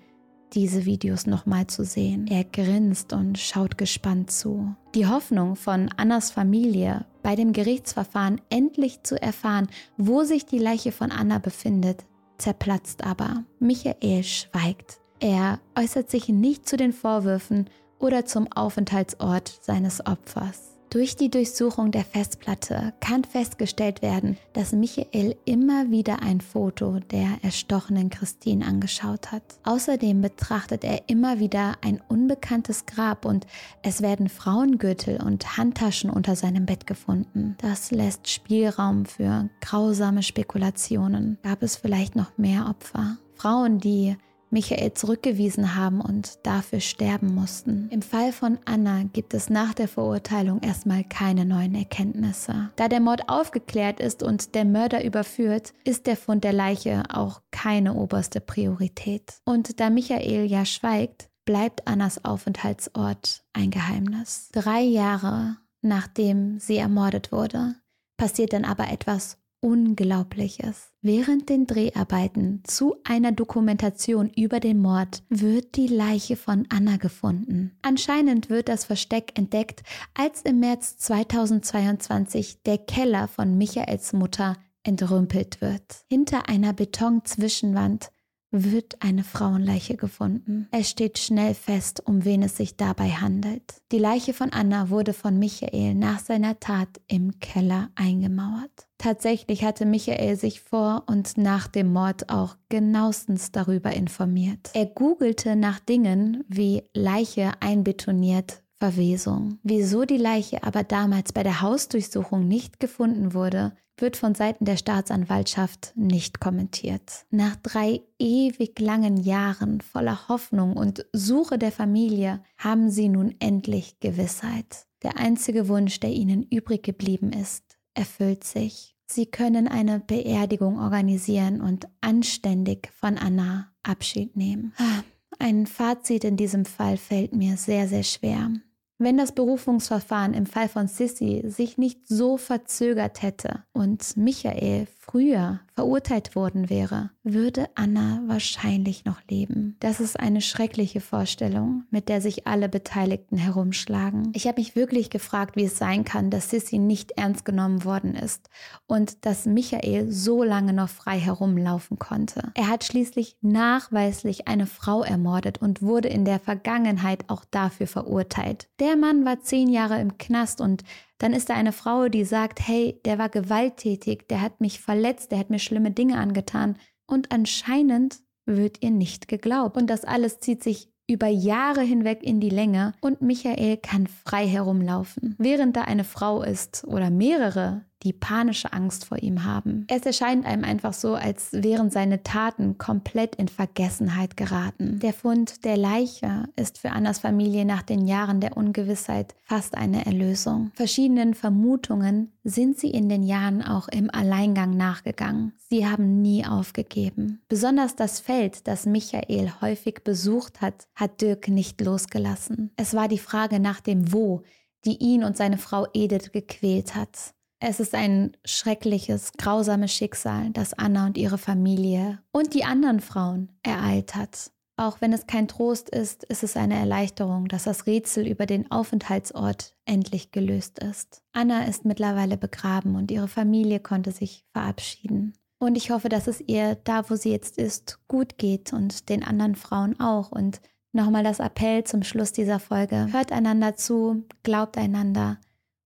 diese 0.52 0.84
Videos 0.84 1.26
nochmal 1.26 1.66
zu 1.66 1.84
sehen. 1.84 2.26
Er 2.28 2.44
grinst 2.44 3.12
und 3.12 3.38
schaut 3.38 3.78
gespannt 3.78 4.30
zu. 4.30 4.74
Die 4.94 5.06
Hoffnung 5.06 5.56
von 5.56 5.90
Annas 5.96 6.30
Familie, 6.30 7.04
bei 7.22 7.36
dem 7.36 7.52
Gerichtsverfahren 7.52 8.40
endlich 8.50 9.02
zu 9.02 9.20
erfahren, 9.20 9.68
wo 9.96 10.22
sich 10.22 10.46
die 10.46 10.58
Leiche 10.58 10.92
von 10.92 11.10
Anna 11.10 11.38
befindet, 11.38 12.04
zerplatzt 12.38 13.04
aber. 13.04 13.44
Michael 13.58 14.22
schweigt. 14.22 15.00
Er 15.20 15.60
äußert 15.78 16.10
sich 16.10 16.28
nicht 16.28 16.68
zu 16.68 16.76
den 16.76 16.92
Vorwürfen 16.92 17.70
oder 17.98 18.26
zum 18.26 18.50
Aufenthaltsort 18.52 19.58
seines 19.62 20.06
Opfers. 20.06 20.75
Durch 20.90 21.16
die 21.16 21.30
Durchsuchung 21.30 21.90
der 21.90 22.04
Festplatte 22.04 22.94
kann 23.00 23.24
festgestellt 23.24 24.02
werden, 24.02 24.38
dass 24.52 24.72
Michael 24.72 25.36
immer 25.44 25.90
wieder 25.90 26.22
ein 26.22 26.40
Foto 26.40 27.00
der 27.10 27.38
erstochenen 27.42 28.08
Christine 28.08 28.64
angeschaut 28.64 29.32
hat. 29.32 29.42
Außerdem 29.64 30.22
betrachtet 30.22 30.84
er 30.84 31.08
immer 31.08 31.40
wieder 31.40 31.74
ein 31.82 32.00
unbekanntes 32.08 32.86
Grab 32.86 33.24
und 33.24 33.46
es 33.82 34.00
werden 34.00 34.28
Frauengürtel 34.28 35.20
und 35.20 35.56
Handtaschen 35.56 36.08
unter 36.08 36.36
seinem 36.36 36.66
Bett 36.66 36.86
gefunden. 36.86 37.56
Das 37.60 37.90
lässt 37.90 38.28
Spielraum 38.30 39.06
für 39.06 39.50
grausame 39.60 40.22
Spekulationen. 40.22 41.38
Gab 41.42 41.62
es 41.62 41.76
vielleicht 41.76 42.14
noch 42.14 42.38
mehr 42.38 42.68
Opfer? 42.70 43.18
Frauen, 43.34 43.80
die 43.80 44.16
Michael 44.50 44.94
zurückgewiesen 44.94 45.74
haben 45.74 46.00
und 46.00 46.38
dafür 46.44 46.80
sterben 46.80 47.34
mussten. 47.34 47.88
Im 47.90 48.02
Fall 48.02 48.32
von 48.32 48.58
Anna 48.64 49.04
gibt 49.12 49.34
es 49.34 49.50
nach 49.50 49.74
der 49.74 49.88
Verurteilung 49.88 50.60
erstmal 50.60 51.04
keine 51.04 51.44
neuen 51.44 51.74
Erkenntnisse. 51.74 52.70
Da 52.76 52.88
der 52.88 53.00
Mord 53.00 53.28
aufgeklärt 53.28 54.00
ist 54.00 54.22
und 54.22 54.54
der 54.54 54.64
Mörder 54.64 55.04
überführt, 55.04 55.72
ist 55.84 56.06
der 56.06 56.16
Fund 56.16 56.44
der 56.44 56.52
Leiche 56.52 57.02
auch 57.12 57.42
keine 57.50 57.94
oberste 57.94 58.40
Priorität. 58.40 59.34
Und 59.44 59.80
da 59.80 59.90
Michael 59.90 60.46
ja 60.46 60.64
schweigt, 60.64 61.28
bleibt 61.44 61.86
Annas 61.86 62.24
Aufenthaltsort 62.24 63.44
ein 63.52 63.70
Geheimnis. 63.70 64.48
Drei 64.52 64.80
Jahre 64.80 65.56
nachdem 65.86 66.58
sie 66.58 66.76
ermordet 66.76 67.32
wurde, 67.32 67.76
passiert 68.16 68.52
dann 68.52 68.64
aber 68.64 68.88
etwas 68.90 69.38
Unglaubliches. 69.66 70.92
Während 71.02 71.48
den 71.48 71.66
Dreharbeiten 71.66 72.62
zu 72.62 72.94
einer 73.02 73.32
Dokumentation 73.32 74.30
über 74.30 74.60
den 74.60 74.78
Mord 74.78 75.24
wird 75.28 75.74
die 75.74 75.88
Leiche 75.88 76.36
von 76.36 76.68
Anna 76.68 76.98
gefunden. 76.98 77.76
Anscheinend 77.82 78.48
wird 78.48 78.68
das 78.68 78.84
Versteck 78.84 79.36
entdeckt, 79.36 79.82
als 80.14 80.42
im 80.42 80.60
März 80.60 80.98
2022 80.98 82.62
der 82.62 82.78
Keller 82.78 83.26
von 83.26 83.58
Michaels 83.58 84.12
Mutter 84.12 84.56
entrümpelt 84.84 85.60
wird. 85.60 85.82
Hinter 86.08 86.48
einer 86.48 86.72
Betonzwischenwand 86.72 88.12
wird 88.50 89.02
eine 89.02 89.24
Frauenleiche 89.24 89.96
gefunden. 89.96 90.68
Es 90.70 90.88
steht 90.88 91.18
schnell 91.18 91.54
fest, 91.54 92.02
um 92.04 92.24
wen 92.24 92.42
es 92.42 92.56
sich 92.56 92.76
dabei 92.76 93.10
handelt. 93.10 93.82
Die 93.92 93.98
Leiche 93.98 94.32
von 94.32 94.52
Anna 94.52 94.90
wurde 94.90 95.12
von 95.12 95.38
Michael 95.38 95.94
nach 95.94 96.20
seiner 96.20 96.58
Tat 96.60 96.88
im 97.08 97.38
Keller 97.40 97.90
eingemauert. 97.94 98.86
Tatsächlich 98.98 99.64
hatte 99.64 99.84
Michael 99.84 100.36
sich 100.36 100.62
vor 100.62 101.04
und 101.06 101.36
nach 101.36 101.68
dem 101.68 101.92
Mord 101.92 102.30
auch 102.30 102.56
genauestens 102.68 103.52
darüber 103.52 103.92
informiert. 103.92 104.70
Er 104.74 104.86
googelte 104.86 105.54
nach 105.56 105.80
Dingen 105.80 106.44
wie 106.48 106.82
Leiche 106.94 107.52
einbetoniert, 107.60 108.62
Verwesung. 108.78 109.58
Wieso 109.62 110.04
die 110.04 110.18
Leiche 110.18 110.62
aber 110.62 110.84
damals 110.84 111.32
bei 111.32 111.42
der 111.42 111.62
Hausdurchsuchung 111.62 112.46
nicht 112.46 112.78
gefunden 112.78 113.32
wurde, 113.32 113.74
wird 113.98 114.16
von 114.16 114.34
Seiten 114.34 114.64
der 114.64 114.76
Staatsanwaltschaft 114.76 115.92
nicht 115.94 116.40
kommentiert. 116.40 117.24
Nach 117.30 117.56
drei 117.56 118.02
ewig 118.18 118.78
langen 118.78 119.16
Jahren 119.16 119.80
voller 119.80 120.28
Hoffnung 120.28 120.76
und 120.76 121.06
Suche 121.12 121.58
der 121.58 121.72
Familie 121.72 122.42
haben 122.58 122.90
sie 122.90 123.08
nun 123.08 123.34
endlich 123.38 124.00
Gewissheit. 124.00 124.86
Der 125.02 125.18
einzige 125.18 125.68
Wunsch, 125.68 126.00
der 126.00 126.10
ihnen 126.10 126.42
übrig 126.42 126.82
geblieben 126.82 127.32
ist, 127.32 127.78
erfüllt 127.94 128.44
sich. 128.44 128.96
Sie 129.08 129.26
können 129.26 129.68
eine 129.68 130.00
Beerdigung 130.00 130.80
organisieren 130.80 131.60
und 131.60 131.86
anständig 132.00 132.90
von 132.92 133.16
Anna 133.16 133.72
Abschied 133.82 134.36
nehmen. 134.36 134.74
Ah, 134.78 135.02
ein 135.38 135.66
Fazit 135.66 136.24
in 136.24 136.36
diesem 136.36 136.64
Fall 136.64 136.96
fällt 136.96 137.34
mir 137.34 137.56
sehr, 137.56 137.86
sehr 137.88 138.02
schwer. 138.02 138.50
Wenn 138.98 139.18
das 139.18 139.32
Berufungsverfahren 139.32 140.32
im 140.32 140.46
Fall 140.46 140.68
von 140.70 140.88
Sissy 140.88 141.42
sich 141.46 141.76
nicht 141.76 142.08
so 142.08 142.38
verzögert 142.38 143.20
hätte 143.20 143.64
und 143.72 144.16
Michael 144.16 144.86
früher 145.08 145.60
verurteilt 145.74 146.34
worden 146.34 146.68
wäre, 146.68 147.10
würde 147.22 147.68
Anna 147.74 148.22
wahrscheinlich 148.26 149.04
noch 149.04 149.20
leben. 149.28 149.76
Das 149.80 150.00
ist 150.00 150.18
eine 150.18 150.40
schreckliche 150.40 151.00
Vorstellung, 151.00 151.84
mit 151.90 152.08
der 152.08 152.20
sich 152.20 152.46
alle 152.46 152.68
Beteiligten 152.68 153.36
herumschlagen. 153.36 154.32
Ich 154.34 154.46
habe 154.46 154.60
mich 154.60 154.74
wirklich 154.74 155.10
gefragt, 155.10 155.54
wie 155.54 155.64
es 155.64 155.78
sein 155.78 156.04
kann, 156.04 156.30
dass 156.30 156.50
Sissy 156.50 156.78
nicht 156.78 157.12
ernst 157.12 157.44
genommen 157.44 157.84
worden 157.84 158.14
ist 158.14 158.48
und 158.86 159.24
dass 159.26 159.46
Michael 159.46 160.10
so 160.10 160.42
lange 160.42 160.72
noch 160.72 160.88
frei 160.88 161.18
herumlaufen 161.18 161.98
konnte. 161.98 162.52
Er 162.54 162.68
hat 162.68 162.84
schließlich 162.84 163.36
nachweislich 163.42 164.48
eine 164.48 164.66
Frau 164.66 165.02
ermordet 165.02 165.58
und 165.60 165.82
wurde 165.82 166.08
in 166.08 166.24
der 166.24 166.40
Vergangenheit 166.40 167.24
auch 167.28 167.44
dafür 167.44 167.86
verurteilt. 167.86 168.68
Der 168.80 168.96
Mann 168.96 169.24
war 169.24 169.40
zehn 169.40 169.68
Jahre 169.68 170.00
im 170.00 170.18
Knast 170.18 170.60
und 170.60 170.82
dann 171.18 171.32
ist 171.32 171.48
da 171.48 171.54
eine 171.54 171.72
Frau, 171.72 172.08
die 172.08 172.24
sagt, 172.24 172.66
hey, 172.66 173.00
der 173.04 173.18
war 173.18 173.28
gewalttätig, 173.28 174.28
der 174.28 174.40
hat 174.40 174.60
mich 174.60 174.80
verletzt, 174.80 175.32
der 175.32 175.38
hat 175.38 175.50
mir 175.50 175.58
schlimme 175.58 175.90
Dinge 175.90 176.18
angetan. 176.18 176.76
Und 177.06 177.32
anscheinend 177.32 178.18
wird 178.44 178.82
ihr 178.82 178.90
nicht 178.90 179.28
geglaubt. 179.28 179.76
Und 179.76 179.88
das 179.88 180.04
alles 180.04 180.40
zieht 180.40 180.62
sich 180.62 180.90
über 181.08 181.28
Jahre 181.28 181.82
hinweg 181.82 182.22
in 182.22 182.40
die 182.40 182.50
Länge 182.50 182.94
und 183.00 183.22
Michael 183.22 183.76
kann 183.76 184.08
frei 184.08 184.46
herumlaufen. 184.46 185.36
Während 185.38 185.76
da 185.76 185.82
eine 185.82 186.04
Frau 186.04 186.42
ist 186.42 186.84
oder 186.84 187.10
mehrere, 187.10 187.84
die 188.06 188.12
panische 188.12 188.72
Angst 188.72 189.04
vor 189.04 189.18
ihm 189.18 189.42
haben. 189.42 189.84
Es 189.90 190.06
erscheint 190.06 190.46
einem 190.46 190.62
einfach 190.62 190.92
so, 190.92 191.16
als 191.16 191.48
wären 191.52 191.90
seine 191.90 192.22
Taten 192.22 192.78
komplett 192.78 193.34
in 193.34 193.48
Vergessenheit 193.48 194.36
geraten. 194.36 195.00
Der 195.00 195.12
Fund 195.12 195.64
der 195.64 195.76
Leiche 195.76 196.44
ist 196.54 196.78
für 196.78 196.92
Annas 196.92 197.18
Familie 197.18 197.64
nach 197.64 197.82
den 197.82 198.06
Jahren 198.06 198.40
der 198.40 198.56
Ungewissheit 198.56 199.34
fast 199.44 199.76
eine 199.76 200.06
Erlösung. 200.06 200.70
Verschiedenen 200.74 201.34
Vermutungen 201.34 202.32
sind 202.44 202.78
sie 202.78 202.90
in 202.90 203.08
den 203.08 203.24
Jahren 203.24 203.60
auch 203.60 203.88
im 203.88 204.08
Alleingang 204.08 204.76
nachgegangen. 204.76 205.54
Sie 205.68 205.84
haben 205.84 206.22
nie 206.22 206.46
aufgegeben. 206.46 207.42
Besonders 207.48 207.96
das 207.96 208.20
Feld, 208.20 208.68
das 208.68 208.86
Michael 208.86 209.50
häufig 209.60 210.04
besucht 210.04 210.60
hat, 210.60 210.86
hat 210.94 211.20
Dirk 211.20 211.48
nicht 211.48 211.80
losgelassen. 211.80 212.70
Es 212.76 212.94
war 212.94 213.08
die 213.08 213.18
Frage 213.18 213.58
nach 213.58 213.80
dem 213.80 214.12
Wo, 214.12 214.44
die 214.84 214.96
ihn 214.98 215.24
und 215.24 215.36
seine 215.36 215.58
Frau 215.58 215.86
Edith 215.92 216.30
gequält 216.32 216.94
hat. 216.94 217.34
Es 217.58 217.80
ist 217.80 217.94
ein 217.94 218.36
schreckliches, 218.44 219.32
grausames 219.38 219.92
Schicksal, 219.92 220.50
das 220.50 220.74
Anna 220.74 221.06
und 221.06 221.16
ihre 221.16 221.38
Familie 221.38 222.18
und 222.30 222.52
die 222.52 222.64
anderen 222.64 223.00
Frauen 223.00 223.50
ereilt 223.62 224.14
hat. 224.14 224.50
Auch 224.78 225.00
wenn 225.00 225.14
es 225.14 225.26
kein 225.26 225.48
Trost 225.48 225.88
ist, 225.88 226.22
ist 226.24 226.42
es 226.42 226.54
eine 226.54 226.78
Erleichterung, 226.78 227.48
dass 227.48 227.64
das 227.64 227.86
Rätsel 227.86 228.26
über 228.26 228.44
den 228.44 228.70
Aufenthaltsort 228.70 229.74
endlich 229.86 230.32
gelöst 230.32 230.78
ist. 230.80 231.22
Anna 231.32 231.64
ist 231.64 231.86
mittlerweile 231.86 232.36
begraben 232.36 232.94
und 232.94 233.10
ihre 233.10 233.28
Familie 233.28 233.80
konnte 233.80 234.12
sich 234.12 234.44
verabschieden. 234.52 235.32
Und 235.58 235.76
ich 235.76 235.90
hoffe, 235.90 236.10
dass 236.10 236.26
es 236.26 236.42
ihr 236.42 236.74
da, 236.84 237.08
wo 237.08 237.16
sie 237.16 237.30
jetzt 237.30 237.56
ist, 237.56 238.00
gut 238.06 238.36
geht 238.36 238.74
und 238.74 239.08
den 239.08 239.22
anderen 239.22 239.54
Frauen 239.54 239.98
auch. 239.98 240.30
Und 240.30 240.60
nochmal 240.92 241.24
das 241.24 241.40
Appell 241.40 241.84
zum 241.84 242.02
Schluss 242.02 242.32
dieser 242.32 242.60
Folge. 242.60 243.10
Hört 243.10 243.32
einander 243.32 243.76
zu, 243.76 244.26
glaubt 244.42 244.76
einander 244.76 245.38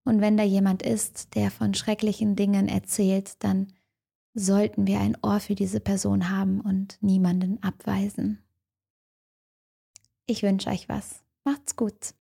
und 0.04 0.20
wenn 0.20 0.36
da 0.36 0.42
jemand 0.42 0.82
ist, 0.82 1.34
der 1.34 1.50
von 1.50 1.74
schrecklichen 1.74 2.36
Dingen 2.36 2.68
erzählt, 2.68 3.42
dann 3.44 3.72
sollten 4.34 4.86
wir 4.86 5.00
ein 5.00 5.16
Ohr 5.22 5.40
für 5.40 5.54
diese 5.54 5.80
Person 5.80 6.30
haben 6.30 6.60
und 6.60 6.98
niemanden 7.00 7.62
abweisen. 7.62 8.42
Ich 10.26 10.42
wünsche 10.42 10.70
euch 10.70 10.88
was. 10.88 11.22
Macht's 11.44 11.76
gut. 11.76 12.14